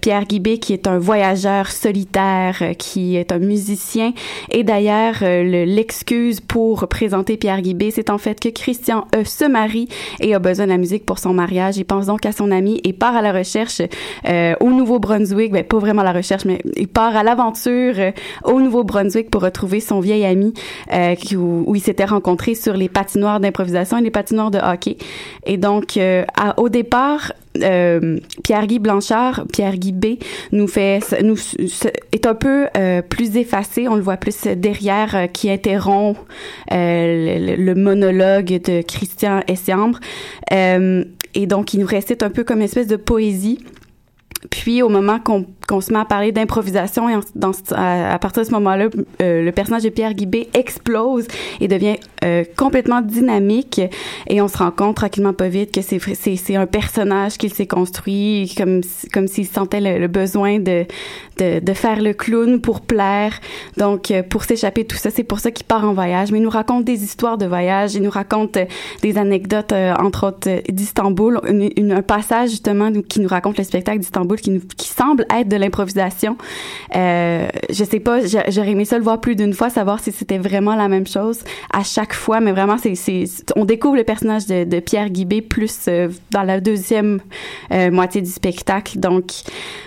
[0.01, 4.13] Pierre Guibé qui est un voyageur solitaire, qui est un musicien.
[4.51, 9.89] Et d'ailleurs, le- l'excuse pour présenter Pierre Guibé, c'est en fait que Christian se marie
[10.21, 11.77] et a besoin de la musique pour son mariage.
[11.77, 13.83] Il pense donc à son ami et part à la recherche
[14.29, 15.53] euh, au Nouveau-Brunswick.
[15.53, 18.13] Ben, pas vraiment à la recherche, mais il part à l'aventure euh,
[18.45, 20.55] au Nouveau-Brunswick pour retrouver son vieil ami
[20.93, 24.97] euh, où, il s'était rencontré sur les patinoires d'improvisation et les patinoires de hockey.
[25.47, 25.99] Et donc,
[26.57, 30.07] au départ, euh, Pierre-Guy Blanchard, Pierre-Guy B,
[30.53, 31.37] nous fait, nous
[32.13, 33.89] est un peu euh, plus effacé.
[33.89, 36.19] On le voit plus derrière, euh, qui interrompt
[36.71, 39.99] le, le monologue de Christian Essiambre.
[41.33, 43.65] Et donc, il nous récite un peu comme une espèce de poésie.
[44.51, 48.43] Puis, au moment qu'on qu'on se met à parler d'improvisation, et dans, à, à partir
[48.43, 48.89] de ce moment-là,
[49.23, 51.27] euh, le personnage de Pierre Guibé explose
[51.61, 53.81] et devient euh, complètement dynamique.
[54.29, 56.01] Et on se rend compte tranquillement pas vite que c'est
[56.37, 58.81] c'est un personnage qu'il s'est construit comme
[59.13, 60.87] comme s'il sentait le, besoin de,
[61.39, 63.35] de de faire le clown pour plaire.
[63.77, 66.33] Donc euh, pour s'échapper tout ça, c'est pour ça qu'il part en voyage.
[66.33, 68.59] Mais il nous raconte des histoires de voyage, il nous raconte
[69.03, 74.39] des anecdotes entre autres d'Istanbul, une- un passage justement qui nous raconte le spectacle d'Istanbul
[74.41, 76.37] qui nous qui semble être de l'improvisation.
[76.97, 80.13] Euh, je sais pas, j'a- j'aurais aimé ça le voir plus d'une fois, savoir si
[80.13, 81.41] c'était vraiment la même chose
[81.73, 82.95] à chaque fois, mais vraiment c'est
[83.57, 87.21] on découvre le personnage de, Pierre Guibé plus euh, dans la deuxième
[87.71, 88.99] euh, moitié du spectacle.
[88.99, 89.27] Donc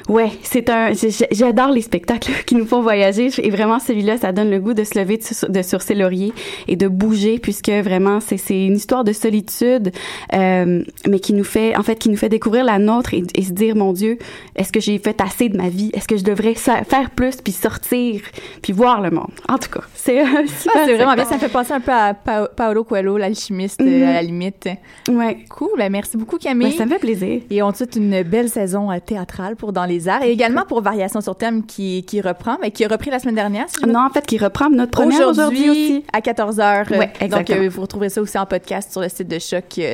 [0.08, 0.92] ouais, c'est un
[1.32, 4.84] j'adore les spectacles qui nous font voyager et vraiment celui-là ça donne le goût de
[4.84, 5.18] se lever
[5.50, 6.32] de sur, ses lauriers
[6.68, 9.92] et de bouger puisque vraiment c'est une histoire de solitude
[10.32, 13.52] mais qui nous fait en fait qui nous fait découvrir la nôtre et, et se
[13.52, 14.18] dire mon Dieu,
[14.56, 15.90] est-ce que j'ai fait assez de ma vie?
[15.94, 18.22] Est-ce que je devrais faire plus puis sortir
[18.62, 19.32] puis voir le monde?
[19.50, 21.26] En tout cas, c'est super Ah, c'est vraiment bien.
[21.26, 23.88] Ça me fait penser un peu à Pa- Paolo Coelho, l'alchimiste, Mhm.
[24.04, 24.68] euh, à la limite.
[25.10, 25.38] Ouais.
[25.50, 25.70] Cool.
[25.78, 26.72] Ben, merci beaucoup, Camille.
[26.72, 27.42] Ben, ça me fait plaisir.
[27.50, 30.64] Et on te souhaite une belle saison euh, théâtrale pour Dans les Arts et également
[30.68, 33.66] pour Variation sur thème qui, qui reprend, mais qui a repris la semaine dernière.
[33.70, 36.06] Si Non, en fait, qui reprend notre première aujourd'hui aussi.
[36.14, 36.90] à 14h.
[36.92, 37.62] Ouais, donc, exactement.
[37.64, 39.94] euh, vous retrouverez ça aussi en podcast sur le site de Choc, euh,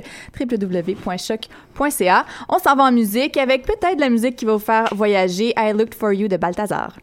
[2.50, 5.54] On s'en va en musique avec peut-être la musique qui va vous faire voyager.
[5.58, 6.94] I Looked for You de Balthazar.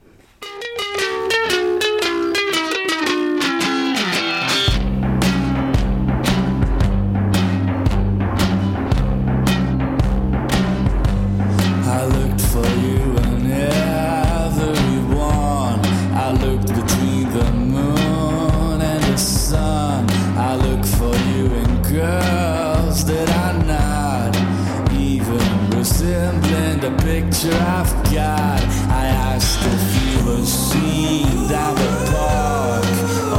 [27.26, 28.62] Picture I've got.
[28.88, 32.84] I asked if you were seen down the park.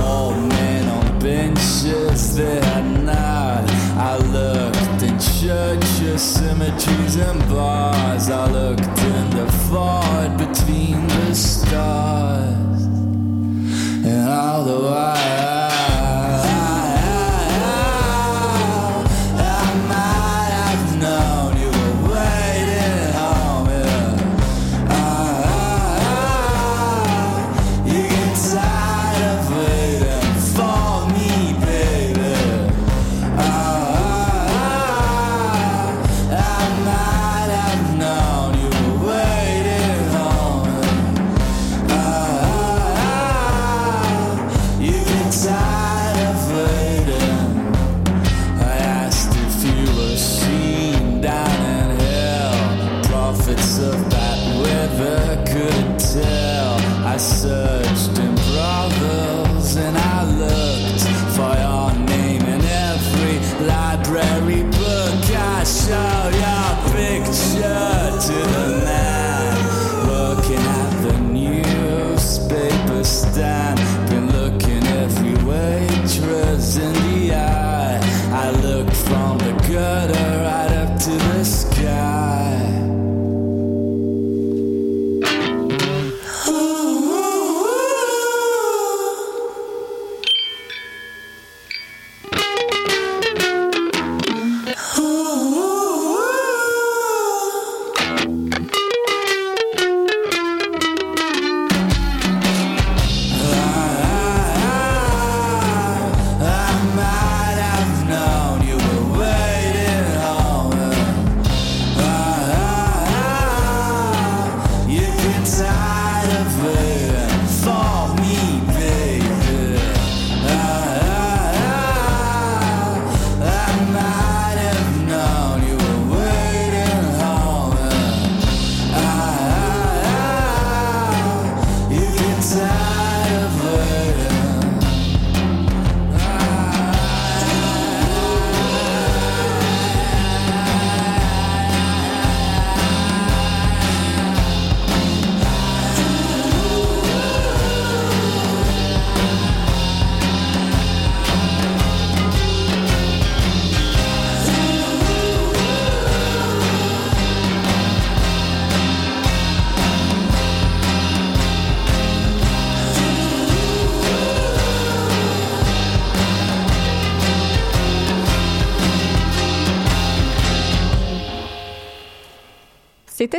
[0.04, 3.70] Old men on benches that are not.
[3.98, 8.30] I looked in churches, cemeteries, and bars.
[8.30, 12.84] I looked in the void between the stars.
[14.06, 15.37] And all the while,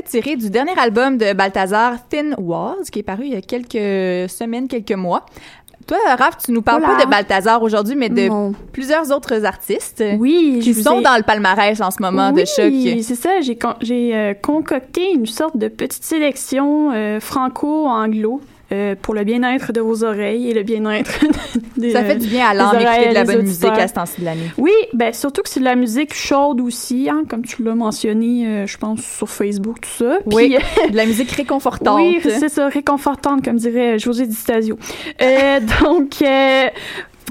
[0.08, 4.28] tiré du dernier album de Balthazar, Thin Walls, qui est paru il y a quelques
[4.30, 5.24] semaines, quelques mois.
[5.86, 8.52] Toi, Raph, tu nous parles pas de Balthazar aujourd'hui, mais de Non.
[8.72, 12.66] plusieurs autres artistes Oui, qui sont ai- dans le palmarès en ce moment de choc.
[12.66, 13.40] Oui, c'est ça.
[13.40, 18.40] J'ai con- euh, concocté une sorte de petite sélection euh, franco-anglo.
[18.70, 21.24] Euh, pour le bien-être de vos oreilles et le bien-être
[21.76, 24.20] des Ça fait du bien à l'âme d'écouter de la bonne musique à ce temps-ci
[24.20, 24.50] de l'année.
[24.58, 28.46] Oui, ben surtout que c'est de la musique chaude aussi, hein, comme tu l'as mentionné,
[28.46, 30.18] euh, je pense sur Facebook tout ça.
[30.26, 31.96] Oui, Puis, de la musique réconfortante.
[31.96, 34.78] Oui, c'est ça, réconfortante, comme dirait José Di Stasio.
[35.22, 36.66] Euh, donc, euh,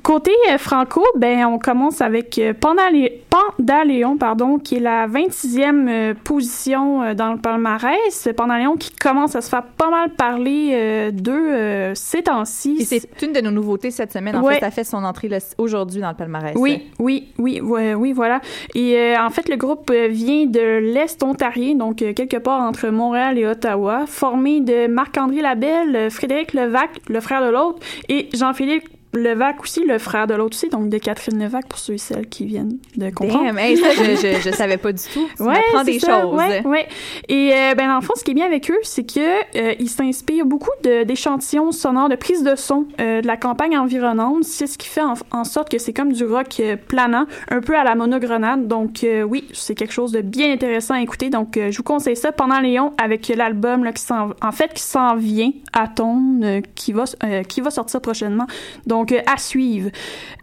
[0.07, 5.89] côté euh, franco, ben, on commence avec euh, Pandalé- Pandaléon, pardon, qui est la 26e
[5.89, 8.29] euh, position dans le palmarès.
[8.37, 12.85] Pandaléon qui commence à se faire pas mal parler d'eux euh, ces temps-ci.
[12.85, 14.37] C'est une de nos nouveautés cette semaine.
[14.37, 14.53] En Ouais.
[14.55, 16.53] fait, ça fait son entrée aujourd'hui dans le palmarès.
[16.55, 18.39] Oui, oui, oui, ouais, oui, voilà.
[18.75, 23.37] Et euh, en fait, le groupe vient de l'Est ontarien, donc quelque part entre Montréal
[23.37, 28.87] et Ottawa, formé de Marc-André Labelle, Frédéric Levac, le frère de l'autre, et Jean-Philippe
[29.23, 32.27] Levac aussi, le frère de l'autre aussi, donc de Catherine Levac pour ceux et celles
[32.27, 33.45] qui viennent de comprendre.
[33.45, 35.27] Damn, hey, ça, je, je, je savais pas du tout.
[35.35, 36.35] Tu Ouais, des ça, choses.
[36.35, 36.87] Ouais, ouais.
[37.27, 39.19] Et euh, ben dans le fond, ce qui est bien avec eux, c'est que
[39.57, 44.43] euh, ils s'inspirent beaucoup d'échantillons sonores, de prises de son euh, de la campagne environnante.
[44.43, 47.61] C'est ce qui fait en, en sorte que c'est comme du rock euh, planant, un
[47.61, 48.67] peu à la monogrenade.
[48.67, 51.29] Donc oui, c'est quelque chose de bien intéressant à écouter.
[51.29, 55.15] Donc je vous conseille ça pendant Léon avec l'album qui s'en, en fait qui s'en
[55.15, 57.03] vient à ton euh, qui va
[57.47, 58.47] qui va sortir prochainement.
[58.85, 59.89] Donc euh, à suivre.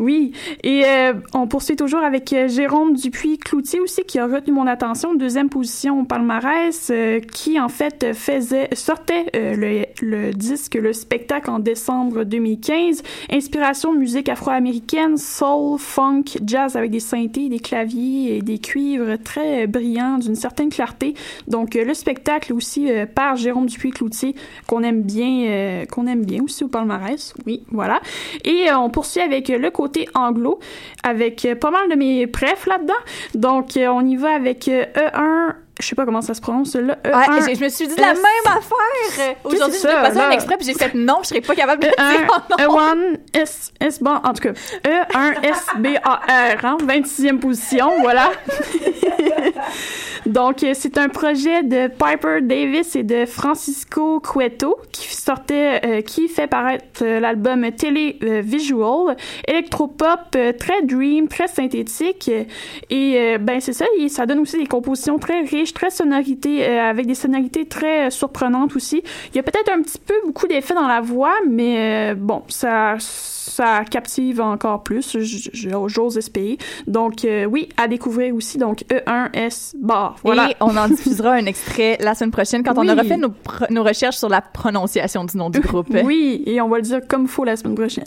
[0.00, 0.32] Oui,
[0.62, 5.14] et euh, on poursuit toujours avec euh, Jérôme Dupuis-Cloutier aussi, qui a retenu mon attention,
[5.14, 10.92] deuxième position au palmarès, euh, qui en fait faisait sortait euh, le, le disque, le
[10.92, 13.02] spectacle en décembre 2015.
[13.30, 19.66] Inspiration musique afro-américaine, soul, funk, jazz avec des synthés, des claviers et des cuivres très
[19.66, 21.14] brillants, d'une certaine clarté.
[21.48, 24.34] Donc euh, le spectacle aussi euh, par Jérôme Dupuis-Cloutier,
[24.66, 27.34] qu'on aime bien, qu'on aime bien aussi au palmarès.
[27.46, 28.00] Oui, voilà.
[28.44, 30.58] Et on poursuit avec le côté anglo,
[31.02, 32.94] avec pas mal de mes prefs là-dedans.
[33.34, 36.74] Donc, euh, on y va avec euh, E1, je sais pas comment ça se prononce,
[36.74, 36.96] là.
[37.04, 39.34] E1, Ouais, j'ai- je me suis dit la S- même affaire.
[39.44, 41.88] Aujourd'hui, je vais passer un extrait, puis j'ai fait non, je serais pas capable de
[41.88, 42.26] le dire
[42.58, 43.12] E1, nom.
[43.12, 44.52] E1, S, S, bon, en tout cas,
[44.84, 46.20] E1, S, B, A,
[46.56, 48.30] R, hein, 26e position, voilà.
[50.26, 56.00] Donc, euh, c'est un projet de Piper Davis et de Francisco Cueto qui sortait, euh,
[56.02, 59.16] qui fait paraître euh, l'album Télé euh, Visual,
[59.46, 62.30] électropop, très dream, très synthétique.
[62.90, 66.90] Et ben c'est ça, et ça donne aussi des compositions très riches, très sonorités, euh,
[66.90, 69.02] avec des sonorités très euh, surprenantes aussi.
[69.30, 72.42] Il y a peut-être un petit peu beaucoup d'effets dans la voix, mais euh, bon,
[72.48, 72.96] ça
[73.56, 75.16] ça captive encore plus,
[75.52, 76.58] j'ose espérer.
[76.86, 78.58] Donc euh, oui, à découvrir aussi.
[78.58, 80.16] Donc E1S bar.
[80.22, 80.50] Voilà.
[80.50, 84.16] Et on en diffusera un extrait la semaine prochaine quand on aura fait nos, recherches
[84.16, 85.86] sur la prononciation du nom du groupe.
[86.04, 88.04] Oui, et on va le dire comme faut la semaine prochaine.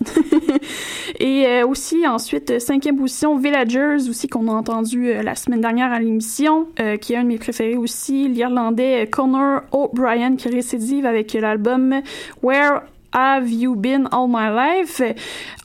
[1.20, 5.62] et euh, aussi, ensuite, euh, cinquième position, Villagers, aussi qu'on a entendu euh, la semaine
[5.62, 6.68] dernière à l'émission,
[7.02, 12.02] qui est un de mes préférés aussi, l'Irlandais Connor O'Brien, qui récidive avec l'album
[12.43, 12.82] Where
[13.12, 15.01] Have You Been All My Life?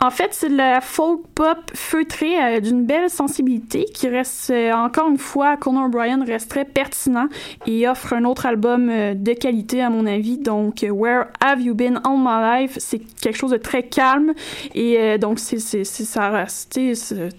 [0.01, 5.09] En fait, c'est la folk pop feutrée euh, d'une belle sensibilité qui reste, euh, encore
[5.09, 7.27] une fois, Conan O'Brien reste très pertinent
[7.67, 10.39] et offre un autre album euh, de qualité, à mon avis.
[10.39, 12.77] Donc, Where Have You Been All My Life?
[12.79, 14.33] C'est quelque chose de très calme
[14.75, 16.47] et donc, c'est, c'est, ça,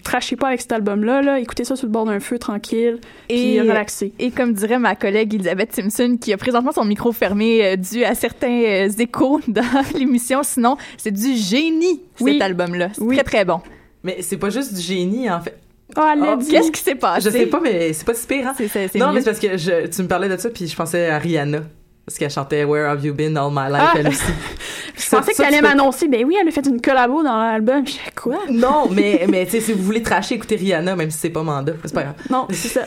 [0.02, 1.38] trachez pas avec cet album-là, là.
[1.40, 2.98] Écoutez ça sur le bord d'un feu, tranquille,
[3.28, 4.12] puis relaxé.
[4.18, 8.14] Et comme dirait ma collègue Elisabeth Simpson, qui a présentement son micro fermé dû à
[8.14, 9.62] certains échos dans
[9.98, 12.88] l'émission, sinon, c'est du génie, cet album-là.
[12.94, 13.60] C'est très, très bon.
[14.02, 15.58] Mais c'est pas juste du génie, en fait.
[15.96, 16.38] Oh, Oh.
[16.50, 17.30] Qu'est-ce qui s'est passé?
[17.30, 18.54] Je sais pas, mais c'est pas si pire, hein?
[18.96, 19.12] non, mieux.
[19.14, 21.60] mais c'est parce que je, tu me parlais de ça, puis je pensais à Rihanna.
[22.04, 23.94] Parce qu'elle chantait Where Have You Been All My Life, Ah!
[23.96, 24.22] elle aussi.
[24.96, 27.86] Je pensais que tu allais m'annoncer, ben oui, elle a fait une collabo dans l'album.
[27.86, 28.38] Je sais quoi?
[28.48, 31.42] Non, mais, mais tu sais, si vous voulez tracher, écoutez Rihanna, même si c'est pas
[31.42, 31.74] mandat.
[31.84, 32.14] C'est pas grave.
[32.30, 32.82] Non, c'est ça.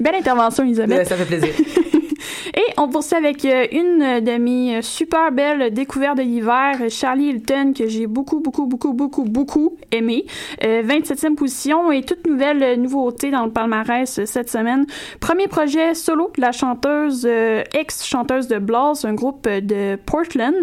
[0.00, 0.98] Belle intervention, Elisabeth.
[1.00, 1.48] Euh, Ça fait plaisir.
[2.58, 7.74] Et on poursuit avec euh, une de mes super belles découvertes de l'hiver, Charlie Hilton,
[7.76, 10.24] que j'ai beaucoup, beaucoup, beaucoup, beaucoup, beaucoup aimé.
[10.64, 14.86] Euh, 27e position et toute nouvelle nouveauté dans le palmarès euh, cette semaine.
[15.20, 20.54] Premier projet solo de la chanteuse, euh, ex-chanteuse de Blas, un groupe de Portland,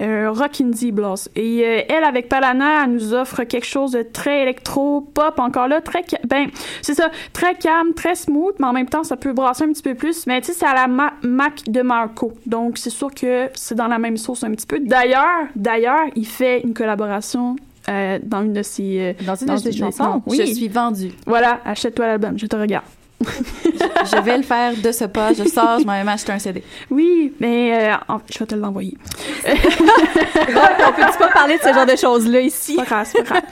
[0.00, 1.28] euh, Rock Indie Blas.
[1.36, 6.04] Et elle, avec Palana, elle nous offre quelque chose de très électro-pop, encore là, très...
[6.26, 6.48] Ben,
[6.80, 9.82] c'est ça, très calme, très smooth, mais en même temps, ça peut brasser un petit
[9.82, 10.26] peu plus.
[10.26, 12.32] Mais tu sais, c'est à la Ma- Mac de Marco.
[12.46, 14.78] Donc, c'est sûr que c'est dans la même sauce un petit peu.
[14.80, 17.56] D'ailleurs, d'ailleurs, il fait une collaboration
[17.88, 19.14] euh, dans une de ses...
[19.20, 20.22] euh, Dans une de ses chansons?
[20.26, 20.38] oui.
[20.40, 21.12] Je suis vendue.
[21.26, 22.84] Voilà, achète-toi l'album, je te regarde.
[23.20, 25.32] Je vais le faire de ce pas.
[25.32, 26.62] Je sors, je m'en vais m'acheter un CD.
[26.90, 28.96] Oui, mais euh, en- je vais te l'envoyer.
[29.46, 32.76] on peut-tu pas parler de ce genre de choses-là ici?
[32.76, 33.42] Pas grave, pas grave.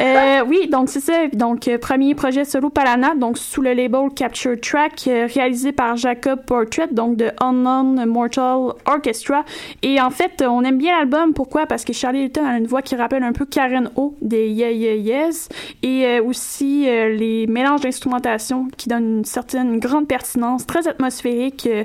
[0.00, 1.26] Euh, oui, donc c'est ça.
[1.32, 5.02] Donc, euh, premier projet solo Palana, donc sous le label Capture Track,
[5.34, 9.44] réalisé par Jacob Portrait, donc de Unknown Mortal Orchestra.
[9.82, 11.32] Et en fait, on aime bien l'album.
[11.34, 11.66] Pourquoi?
[11.66, 14.70] Parce que Charlie Hilton a une voix qui rappelle un peu Karen O des Yeah
[14.70, 15.48] Yeah Yes.
[15.82, 21.66] Et euh, aussi les mélanges d'instrumentation qui donnent une certaine, une grande pertinence, très atmosphérique.
[21.70, 21.84] Euh,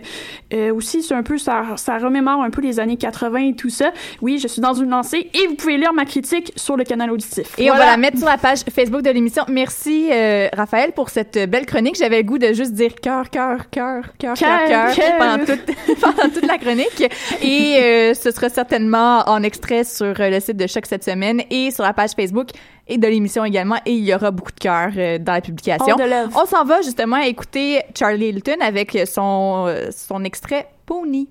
[0.53, 3.70] euh, aussi, c'est un peu, ça, ça remémore un peu les années 80 et tout
[3.70, 3.91] ça.
[4.22, 7.11] Oui, je suis dans une lancée et vous pouvez lire ma critique sur le canal
[7.11, 7.53] auditif.
[7.57, 7.86] Et on Voilà.
[7.86, 9.43] va la mettre sur la page Facebook de l'émission.
[9.49, 11.95] Merci, euh, Raphaël, pour cette belle chronique.
[11.97, 15.66] J'avais le goût de juste dire cœur, cœur, cœur, cœur, cœur, Cœur, pendant toute,
[16.01, 17.03] pendant toute la chronique.
[17.41, 21.72] Et euh, ce sera certainement en extrait sur le site de Choc cette semaine et
[21.72, 22.49] sur la page Facebook
[22.88, 23.77] et de l'émission également.
[23.86, 25.95] Et il y aura beaucoup de cœur euh, dans la publication.
[26.36, 31.27] On s'en va justement écouter Charlie Hilton avec son, euh, son extrait pony.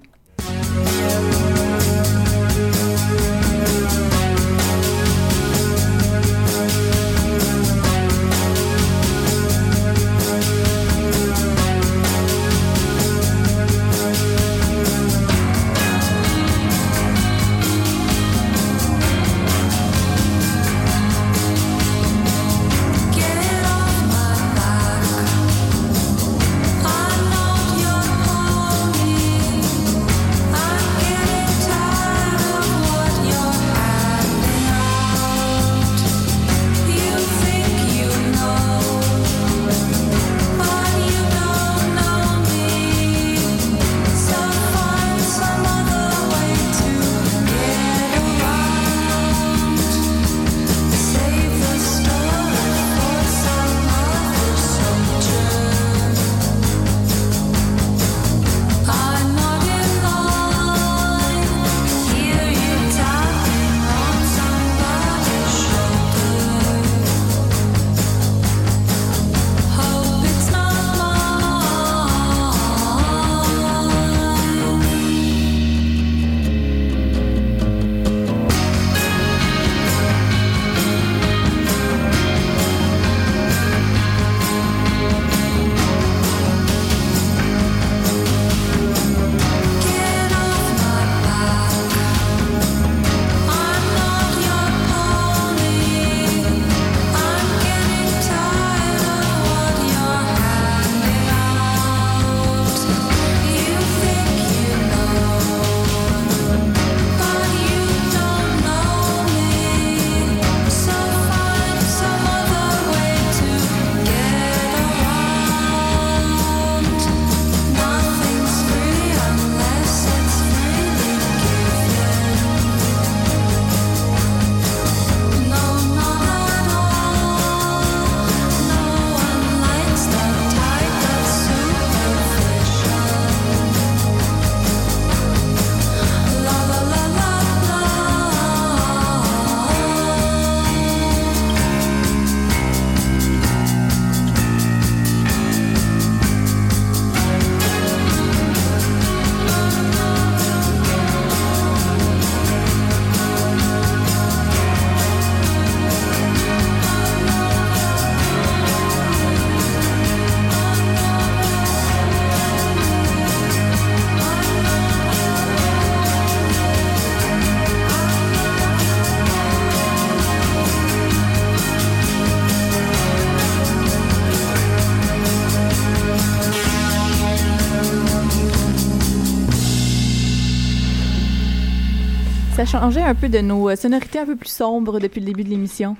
[182.54, 185.42] Ça changeait un peu de nos euh, sonorités un peu plus sombres depuis le début
[185.42, 185.96] de l'émission.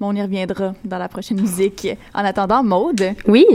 [0.00, 1.86] Mais on y reviendra dans la prochaine musique.
[2.12, 3.14] En attendant, Maude.
[3.28, 3.46] Oui.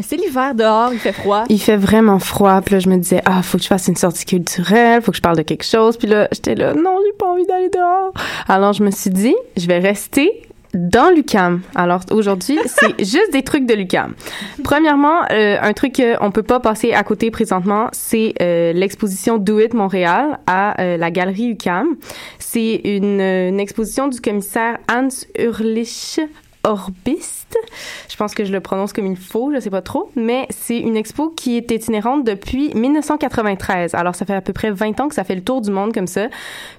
[0.00, 1.44] C'est l'hiver dehors, il fait froid.
[1.48, 2.60] Il fait vraiment froid.
[2.60, 5.16] Puis là, je me disais, ah, faut que je fasse une sortie culturelle, faut que
[5.16, 5.96] je parle de quelque chose.
[5.96, 8.12] Puis là, j'étais là, non, j'ai pas envie d'aller dehors.
[8.46, 10.47] Alors, je me suis dit, je vais rester
[10.78, 11.62] dans l'UCAM.
[11.74, 14.14] Alors aujourd'hui, c'est juste des trucs de l'UCAM.
[14.64, 19.58] Premièrement, euh, un truc qu'on peut pas passer à côté présentement, c'est euh, l'exposition Do
[19.58, 21.96] It Montréal à euh, la galerie UCAM.
[22.38, 25.08] C'est une, une exposition du commissaire Hans
[25.38, 26.20] Urlich
[26.64, 27.56] Orbist.
[28.08, 30.78] Je pense que je le prononce comme il faut, je sais pas trop, mais c'est
[30.78, 33.94] une expo qui est itinérante depuis 1993.
[33.94, 35.92] Alors ça fait à peu près 20 ans que ça fait le tour du monde
[35.94, 36.26] comme ça.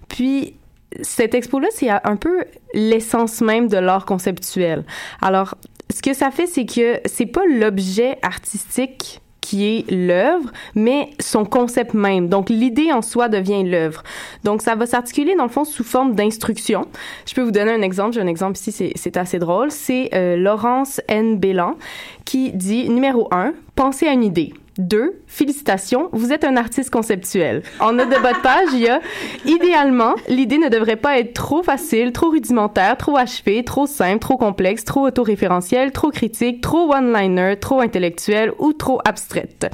[0.08, 0.54] Puis
[1.02, 4.84] cette expo-là, c'est un peu l'essence même de l'art conceptuel.
[5.22, 5.56] Alors,
[5.94, 11.44] ce que ça fait, c'est que c'est pas l'objet artistique qui est l'œuvre, mais son
[11.44, 12.30] concept même.
[12.30, 14.04] Donc, l'idée en soi devient l'œuvre.
[14.44, 16.86] Donc, ça va s'articuler, dans le fond, sous forme d'instruction.
[17.26, 18.14] Je peux vous donner un exemple.
[18.14, 19.72] J'ai un exemple ici, c'est assez drôle.
[19.72, 21.40] C'est euh, Laurence N.
[21.40, 21.78] Bélan
[22.26, 24.54] qui dit, numéro un, pensez à une idée.
[24.80, 27.64] Deux, félicitations, vous êtes un artiste conceptuel.
[27.82, 29.02] En note de de page, il y a
[29.46, 34.38] idéalement, l'idée ne devrait pas être trop facile, trop rudimentaire, trop achevé, trop simple, trop
[34.38, 39.70] complexe, trop autoréférentiel, trop critique, trop one-liner, trop intellectuel ou trop abstraite.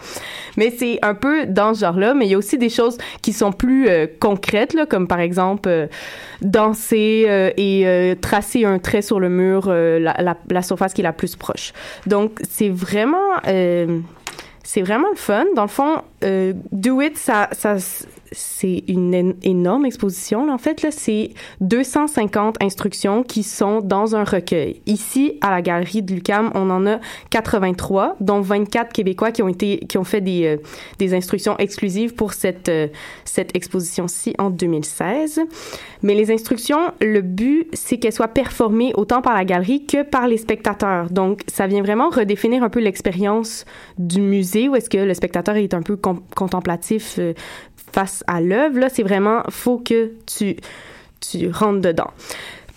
[0.57, 3.31] Mais c'est un peu dans ce genre-là, mais il y a aussi des choses qui
[3.31, 5.87] sont plus euh, concrètes, là, comme par exemple euh,
[6.41, 11.03] danser euh, et tracer un trait sur le mur, la, la, la surface qui est
[11.03, 11.73] la plus proche.
[12.07, 13.17] Donc, c'est vraiment
[14.66, 15.45] c'est vraiment le fun.
[15.55, 17.76] Dans le fond, euh, Do It, ça, ça,
[18.32, 20.49] c'est une énorme exposition.
[20.49, 24.82] En fait, là, c'est 250 instructions qui sont dans un recueil.
[24.86, 26.99] Ici, à la galerie de l'UQAM, on en a
[27.30, 30.57] 83, dont 24 Québécois qui ont été, qui ont fait des, euh,
[30.99, 32.88] des instructions exclusives pour cette, euh,
[33.23, 35.41] cette exposition-ci en 2016.
[36.03, 40.28] Mais les instructions, le but, c'est qu'elles soient performées autant par la galerie que par
[40.28, 41.09] les spectateurs.
[41.09, 43.65] Donc, ça vient vraiment redéfinir un peu l'expérience
[43.97, 45.97] du musée où est-ce que le spectateur est un peu
[46.36, 47.34] contemplatif euh,
[47.95, 48.79] face à l'œuvre.
[48.79, 50.57] Là, c'est vraiment, faut que tu,
[51.21, 52.11] tu rentres dedans.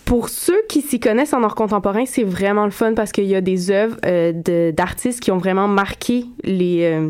[0.05, 3.35] Pour ceux qui s'y connaissent en art contemporain, c'est vraiment le fun parce qu'il y
[3.35, 6.83] a des œuvres euh, d'artistes qui ont vraiment marqué les...
[6.83, 7.09] euh,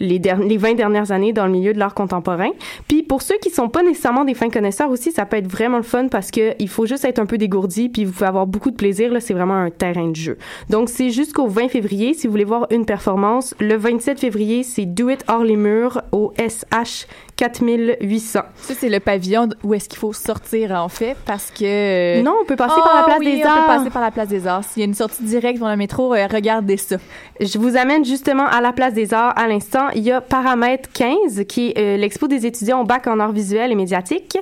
[0.00, 2.50] les 20 dernières années dans le milieu de l'art contemporain.
[2.86, 5.76] Puis pour ceux qui sont pas nécessairement des fins connaisseurs aussi, ça peut être vraiment
[5.76, 8.46] le fun parce que il faut juste être un peu dégourdi puis vous pouvez avoir
[8.46, 10.38] beaucoup de plaisir là, c'est vraiment un terrain de jeu.
[10.70, 13.54] Donc c'est jusqu'au 20 février si vous voulez voir une performance.
[13.60, 17.06] Le 27 février, c'est Do It hors les murs au SH
[17.38, 18.40] 4800.
[18.56, 22.20] Ça, c'est le pavillon où est-ce qu'il faut sortir, en fait, parce que...
[22.20, 23.60] Non, on peut passer Ah par la place oui, des on Arts.
[23.60, 24.64] peut passer par la place des Arts.
[24.64, 26.96] S'il y a une sortie directe vers le métro, euh, regardez ça.
[27.40, 29.88] Je vous amène justement à la place des arts à l'instant.
[29.94, 33.32] Il y a Paramètre 15, qui est euh, l'expo des étudiants au bac en arts
[33.32, 34.36] visuels et médiatiques,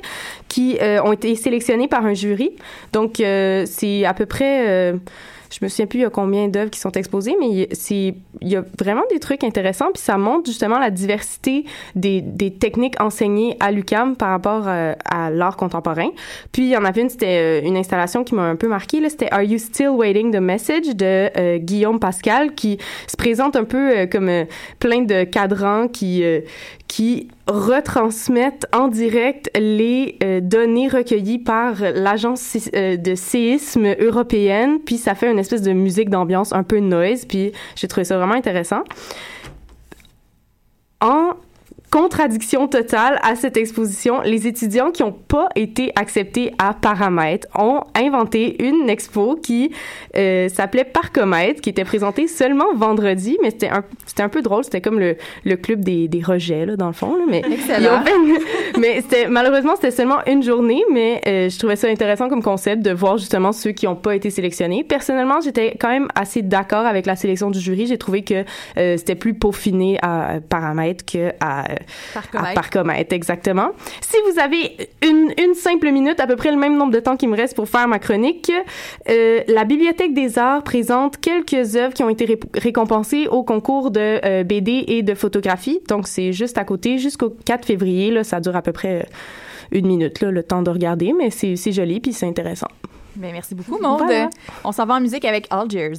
[0.48, 2.56] qui euh, ont été sélectionnés par un jury.
[2.94, 4.94] Donc, euh, c'est à peu près...
[5.58, 8.48] je me souviens plus il y a combien d'œuvres qui sont exposées, mais c'est il
[8.48, 12.22] y a vraiment des trucs intéressants, puis ça montre justement la diversité des,
[12.60, 16.08] techniques enseignées à l'UCAM par rapport euh, à l'art contemporain.
[16.52, 19.00] Puis il y en avait une, c'était euh, une installation qui m'a un peu marqué,
[19.00, 23.56] là, c'était Are You Still Waiting the Message de euh, Guillaume Pascal, qui se présente
[23.56, 24.30] un peu comme
[24.78, 26.22] plein de cadrans qui
[26.88, 34.96] qui retransmettent en direct les euh, données recueillies par l'agence euh, de séisme européenne, puis
[34.96, 38.34] ça fait une espèce de musique d'ambiance un peu noise, puis j'ai trouvé ça vraiment
[38.34, 38.82] intéressant.
[41.00, 41.34] En
[41.90, 47.80] contradiction totale à cette exposition, les étudiants qui n'ont pas été acceptés à Paramètre ont
[47.94, 49.70] inventé une expo qui
[50.16, 54.64] euh, s'appelait Parcomètre, qui était présentée seulement vendredi, mais c'était un, c'était un peu drôle,
[54.64, 58.02] c'était comme le, le club des, des rejets, là, dans le fond, là, mais Excellent.
[58.04, 58.36] une-
[58.80, 62.82] mais c'était, malheureusement, c'était seulement une journée, mais euh, je trouvais ça intéressant comme concept
[62.82, 64.84] de voir justement ceux qui n'ont pas été sélectionnés.
[64.84, 67.86] Personnellement, j'étais quand même assez d'accord avec la sélection du jury.
[67.86, 68.44] J'ai trouvé que
[68.76, 71.64] euh, c'était plus peaufiné à Paramètre que à,
[72.14, 72.48] Parcomètre.
[72.50, 73.70] à Parcomètre, exactement.
[74.00, 77.16] Si vous avez une, une simple minute, à peu près le même nombre de temps
[77.16, 78.50] qui me reste pour faire ma chronique,
[79.08, 83.90] euh, la Bibliothèque des Arts présente quelques œuvres qui ont été ré- récompensées au concours
[83.90, 85.80] de euh, BD et de photographie.
[85.88, 88.10] Donc, c'est juste à côté, jusqu'au 4 février.
[88.10, 89.06] Là, ça dure à peu près euh,
[89.72, 92.68] une minute, là, le temps de regarder, mais c'est joli puis c'est intéressant.
[93.16, 93.78] Ben, merci beaucoup.
[93.80, 94.28] Voilà.
[94.64, 95.92] On s'en va en musique avec Algiers.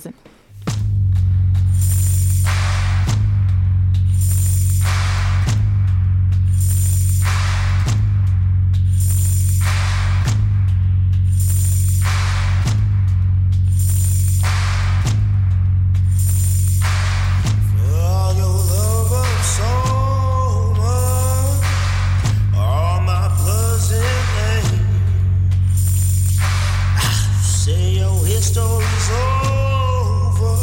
[28.48, 30.56] story's over.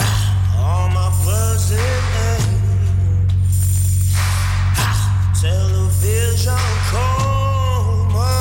[0.00, 0.22] Ah,
[0.64, 0.88] all
[2.14, 2.40] my.
[4.76, 8.32] Ah, television coma.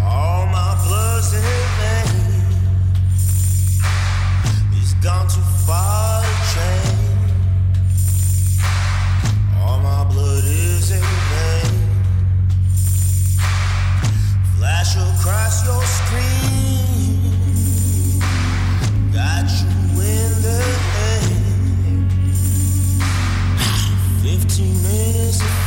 [0.00, 0.72] All my
[1.34, 1.42] in
[1.78, 2.20] vain.
[4.72, 7.32] He's gone too far to change.
[9.60, 11.74] All my blood is in vain.
[14.56, 16.41] Flash across your screen.
[25.32, 25.61] is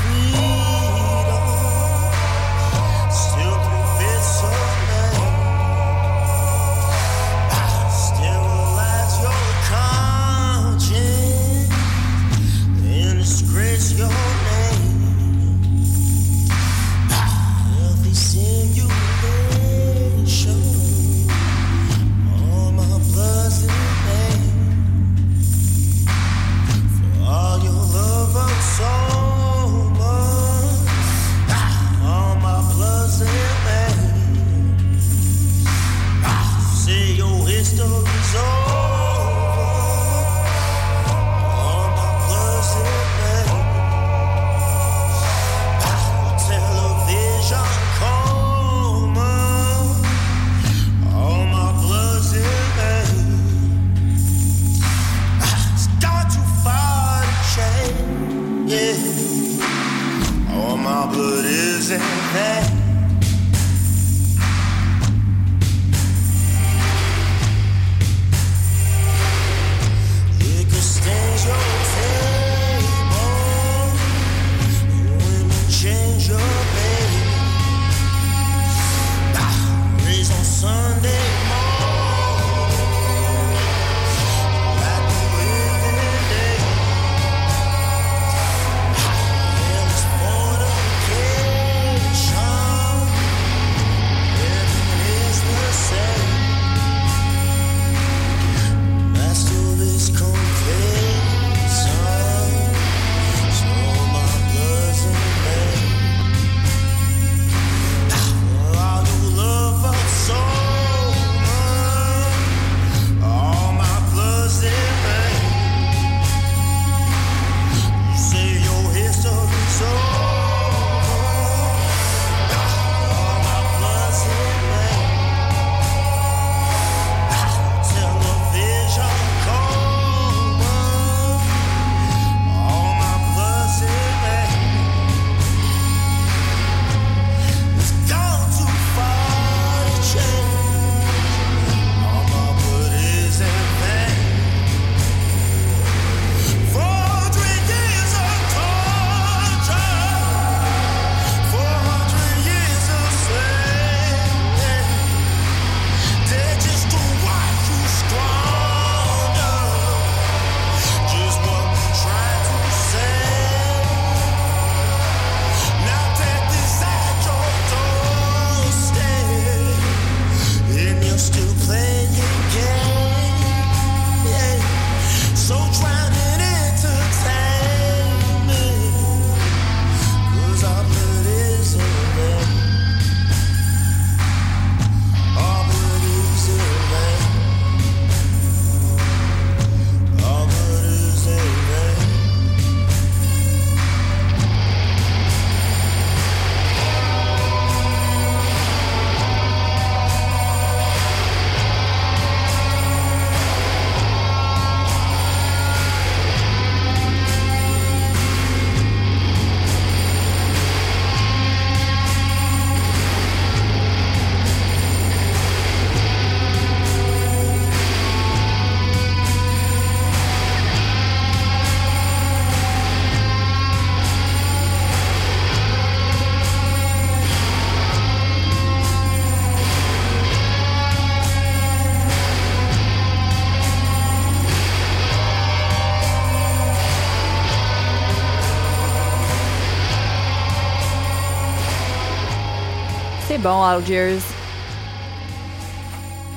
[243.45, 244.17] bon, Algiers.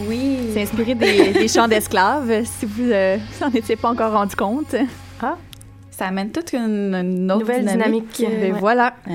[0.06, 0.50] Oui.
[0.52, 4.74] C'est inspiré des, chants d'esclaves, si vous euh, n'en étiez pas encore rendu compte.
[5.22, 5.36] Ah.
[5.90, 8.12] Ça amène toute une, autre Nouvelle dynamique.
[8.12, 8.44] dynamique.
[8.44, 8.94] Euh, ben voilà.
[9.08, 9.12] Ah.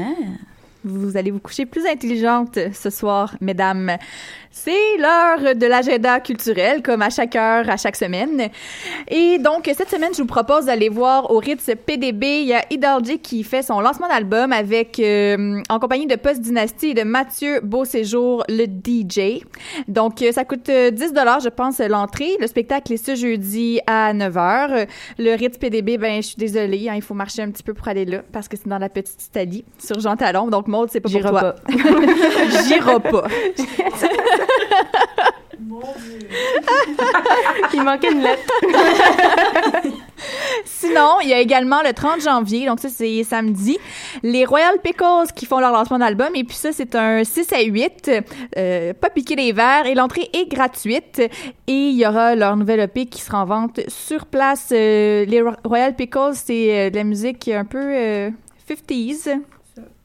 [0.86, 3.98] Vous allez vous coucher plus intelligente ce soir, mesdames.
[4.56, 8.50] C'est l'heure de l'agenda culturel, comme à chaque heure, à chaque semaine.
[9.08, 12.42] Et donc, cette semaine, je vous propose d'aller voir au Ritz PDB.
[12.42, 16.42] Il y a Idalji qui fait son lancement d'album avec, euh, en compagnie de Post
[16.42, 19.44] Dynasty et de Mathieu Beauséjour, le DJ.
[19.88, 21.14] Donc, euh, ça coûte euh, 10
[21.44, 22.38] je pense, l'entrée.
[22.40, 24.88] Le spectacle est ce jeudi à 9h.
[25.18, 27.88] Le Ritz PDB, ben, je suis désolée, hein, il faut marcher un petit peu pour
[27.88, 30.48] aller là, parce que c'est dans la petite Italie, sur Jean Talon.
[30.48, 31.42] Donc, Maud, c'est pas pour J'irai toi.
[31.42, 31.56] pas.
[32.68, 33.24] J'irai pas.
[37.74, 38.42] Il manquait une lettre.
[40.66, 43.78] Sinon, il y a également le 30 janvier, donc ça c'est samedi,
[44.22, 47.62] les Royal Pickles qui font leur lancement d'album et puis ça c'est un 6 à
[47.62, 48.12] 8,
[48.58, 51.32] euh, pas piquer les verres et l'entrée est gratuite et
[51.68, 54.70] il y aura leur nouvelle EP qui sera en vente sur place.
[54.72, 58.30] Euh, les Ro- Royal Pickles c'est euh, de la musique un peu euh,
[58.70, 59.30] 50s.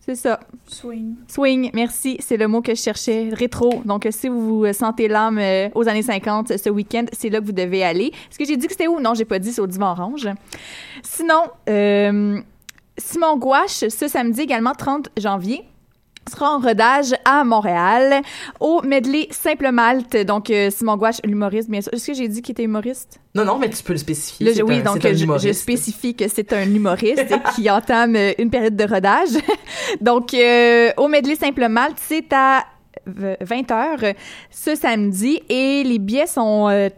[0.08, 0.40] C'est ça.
[0.66, 1.16] Swing.
[1.28, 3.28] Swing, merci, c'est le mot que je cherchais.
[3.30, 3.82] Rétro.
[3.84, 7.40] Donc, euh, si vous vous sentez l'âme euh, aux années 50 ce week-end, c'est là
[7.40, 8.06] que vous devez aller.
[8.06, 9.00] Est-ce que j'ai dit que c'était où?
[9.00, 10.26] Non, j'ai pas dit, c'est au Divan Orange.
[11.02, 12.40] Sinon, euh,
[12.96, 15.62] Simon Gouache, ce samedi également, 30 janvier,
[16.28, 18.22] sera en rodage à Montréal
[18.60, 20.16] au Medley Simple Malte.
[20.26, 21.92] Donc, euh, Simon Gouache, l'humoriste, bien sûr.
[21.92, 23.18] Est-ce que j'ai dit qu'il était humoriste?
[23.34, 24.62] Non, non, mais tu peux le spécifier.
[24.62, 28.84] Oui, un- donc un je, spécifie que c'est un humoriste qui entame une période de
[28.84, 29.28] rodage.
[30.00, 32.64] donc, euh, au Medley Simple Malte, c'est à
[33.06, 34.14] 20h
[34.50, 35.40] ce samedi.
[35.48, 36.88] Et les billets sont euh,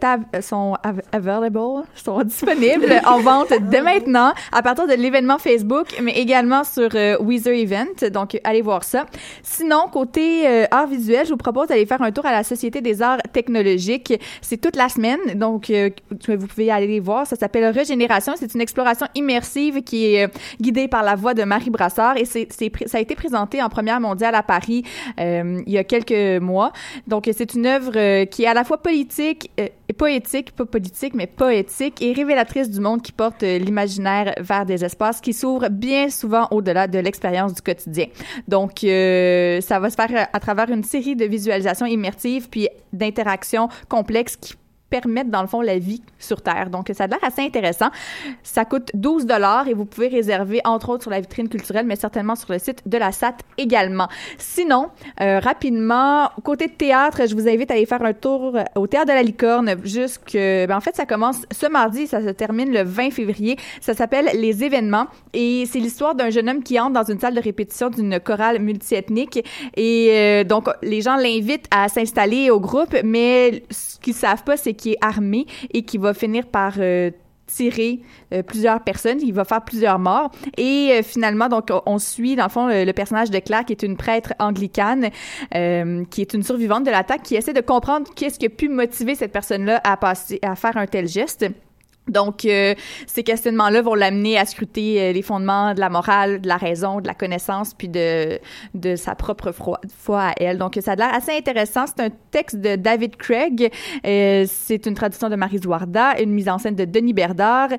[0.41, 1.59] sont av- available
[1.95, 7.17] sont disponibles en vente dès maintenant à partir de l'événement Facebook mais également sur euh,
[7.19, 8.09] Weezer Event.
[8.11, 9.05] Donc allez voir ça.
[9.43, 12.81] Sinon côté euh, art visuel je vous propose d'aller faire un tour à la Société
[12.81, 14.13] des arts technologiques.
[14.41, 15.89] C'est toute la semaine donc euh,
[16.27, 17.27] vous pouvez aller les voir.
[17.27, 18.33] Ça s'appelle Régénération.
[18.37, 20.27] C'est une exploration immersive qui est euh,
[20.59, 22.17] guidée par la voix de Marie Brassard.
[22.17, 22.47] Et c'est
[22.85, 24.83] ça a été présenté en première mondiale à Paris
[25.19, 26.71] euh, il y a quelques mois.
[27.07, 30.65] Donc, c'est une œuvre euh, qui est à la fois politique euh, et poétique, pas
[30.65, 35.33] politique, mais poétique et révélatrice du monde qui porte euh, l'imaginaire vers des espaces qui
[35.33, 38.05] s'ouvrent bien souvent au-delà de l'expérience du quotidien.
[38.47, 43.67] Donc, euh, ça va se faire à travers une série de visualisations immersives puis d'interactions
[43.89, 44.53] complexes qui
[44.91, 46.69] permettent dans le fond la vie sur Terre.
[46.69, 47.89] Donc ça a l'air assez intéressant.
[48.43, 51.95] Ça coûte 12 dollars et vous pouvez réserver entre autres sur la vitrine culturelle mais
[51.95, 54.07] certainement sur le site de la SAT également.
[54.37, 54.89] Sinon,
[55.21, 59.13] euh, rapidement, côté théâtre, je vous invite à aller faire un tour au théâtre de
[59.13, 63.11] la Licorne jusque ben, en fait ça commence ce mardi, ça se termine le 20
[63.11, 63.57] février.
[63.79, 67.35] Ça s'appelle Les événements et c'est l'histoire d'un jeune homme qui entre dans une salle
[67.35, 69.45] de répétition d'une chorale multiethnique
[69.77, 74.57] et euh, donc les gens l'invitent à s'installer au groupe mais ce qu'ils savent pas
[74.57, 77.11] c'est qu'il est armé et qu'il va finir par euh,
[77.47, 77.99] tirer
[78.33, 82.45] euh, plusieurs personnes, il va faire plusieurs morts et euh, finalement donc on- suit dans
[82.45, 85.09] le fond le, personnage de Claire qui est une prêtre anglicane
[85.51, 89.15] qui est une survivante de l'attaque qui essaie de comprendre qu'est-ce qui a pu motiver
[89.15, 91.45] cette personne-là à à faire un tel geste.
[92.11, 92.75] Donc, euh,
[93.07, 97.01] ces questionnements-là vont l'amener à scruter euh, les fondements de la morale, de la raison,
[97.01, 98.39] de la connaissance, puis de,
[98.75, 99.79] de sa propre foi,
[100.21, 100.57] à elle.
[100.57, 101.85] Donc, ça a l'air assez intéressant.
[101.87, 103.71] C'est un texte de David Craig.
[104.05, 107.69] Euh, c'est une traduction de Marie Zouarda, une mise en scène de Denis Bernard.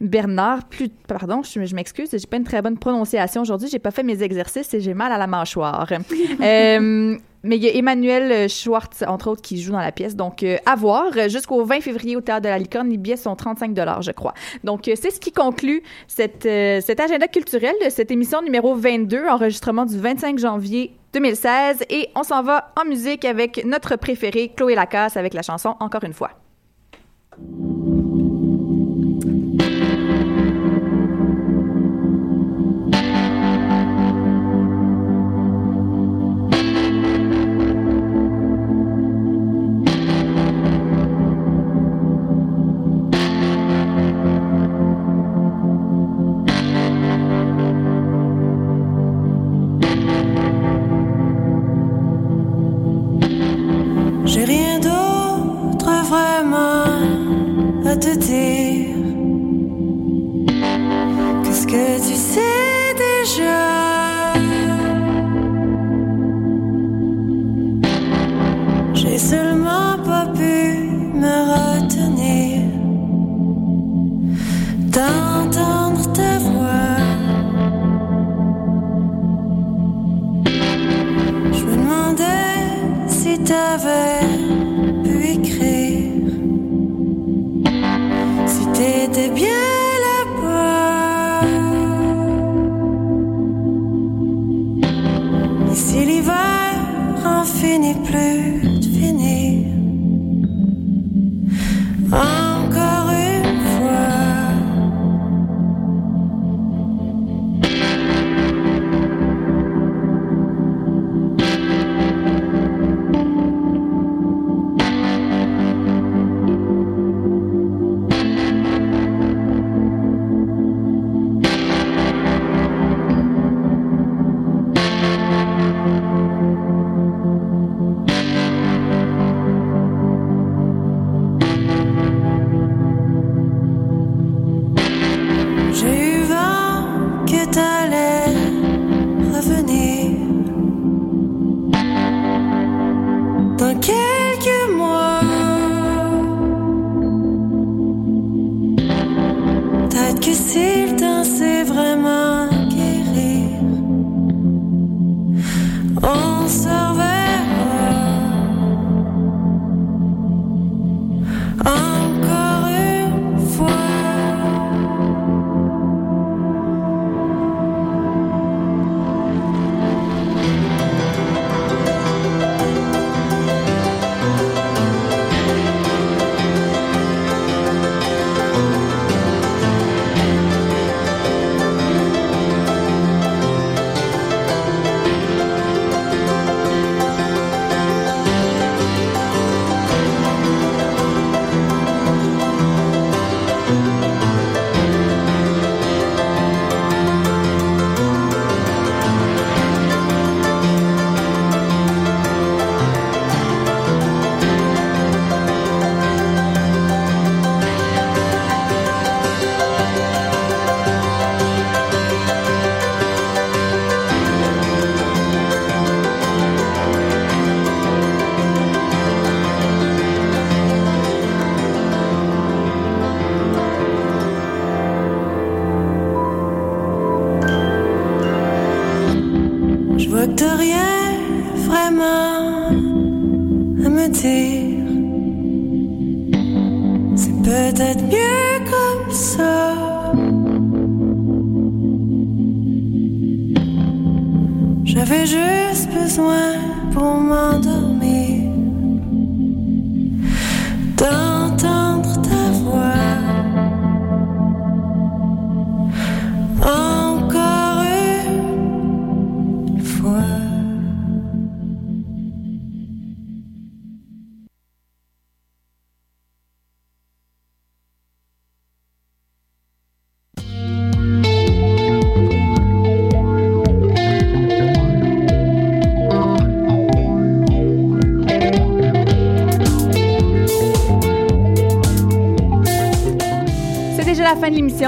[0.00, 0.60] Bernard,
[1.06, 3.68] pardon, je, je m'excuse, j'ai pas une très bonne prononciation aujourd'hui.
[3.70, 5.86] J'ai pas fait mes exercices et j'ai mal à la mâchoire.
[7.44, 10.16] euh, mais il y a Emmanuel Schwartz, entre autres, qui joue dans la pièce.
[10.16, 11.12] Donc, euh, à voir.
[11.28, 14.34] Jusqu'au 20 février au Théâtre de la Licorne, les billets sont 35 je crois.
[14.64, 15.82] Donc, euh, c'est ce qui conclut
[16.20, 21.84] euh, cet agenda culturel, cette émission numéro 22, enregistrement du 25 janvier 2016.
[21.90, 26.04] Et on s'en va en musique avec notre préféré, Chloé Lacasse, avec la chanson Encore
[26.04, 26.30] une fois.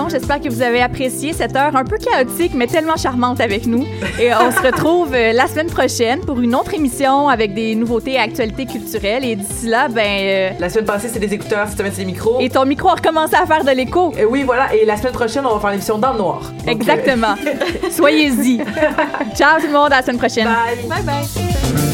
[0.09, 3.85] J'espère que vous avez apprécié cette heure un peu chaotique, mais tellement charmante avec nous.
[4.21, 8.13] Et on se retrouve euh, la semaine prochaine pour une autre émission avec des nouveautés
[8.13, 9.25] et actualités culturelles.
[9.25, 10.03] Et d'ici là, ben.
[10.05, 12.39] euh, La semaine passée, c'est des écouteurs, cette semaine, c'est des micros.
[12.41, 14.13] Et ton micro a recommencé à faire de l'écho.
[14.19, 14.75] Et oui, voilà.
[14.75, 16.41] Et la semaine prochaine, on va faire l'émission dans le noir.
[16.65, 17.35] Donc, Exactement.
[17.91, 18.59] Soyez-y.
[19.35, 20.47] Ciao tout le monde, à la semaine prochaine.
[20.47, 20.89] Bye.
[20.89, 21.86] Bye bye.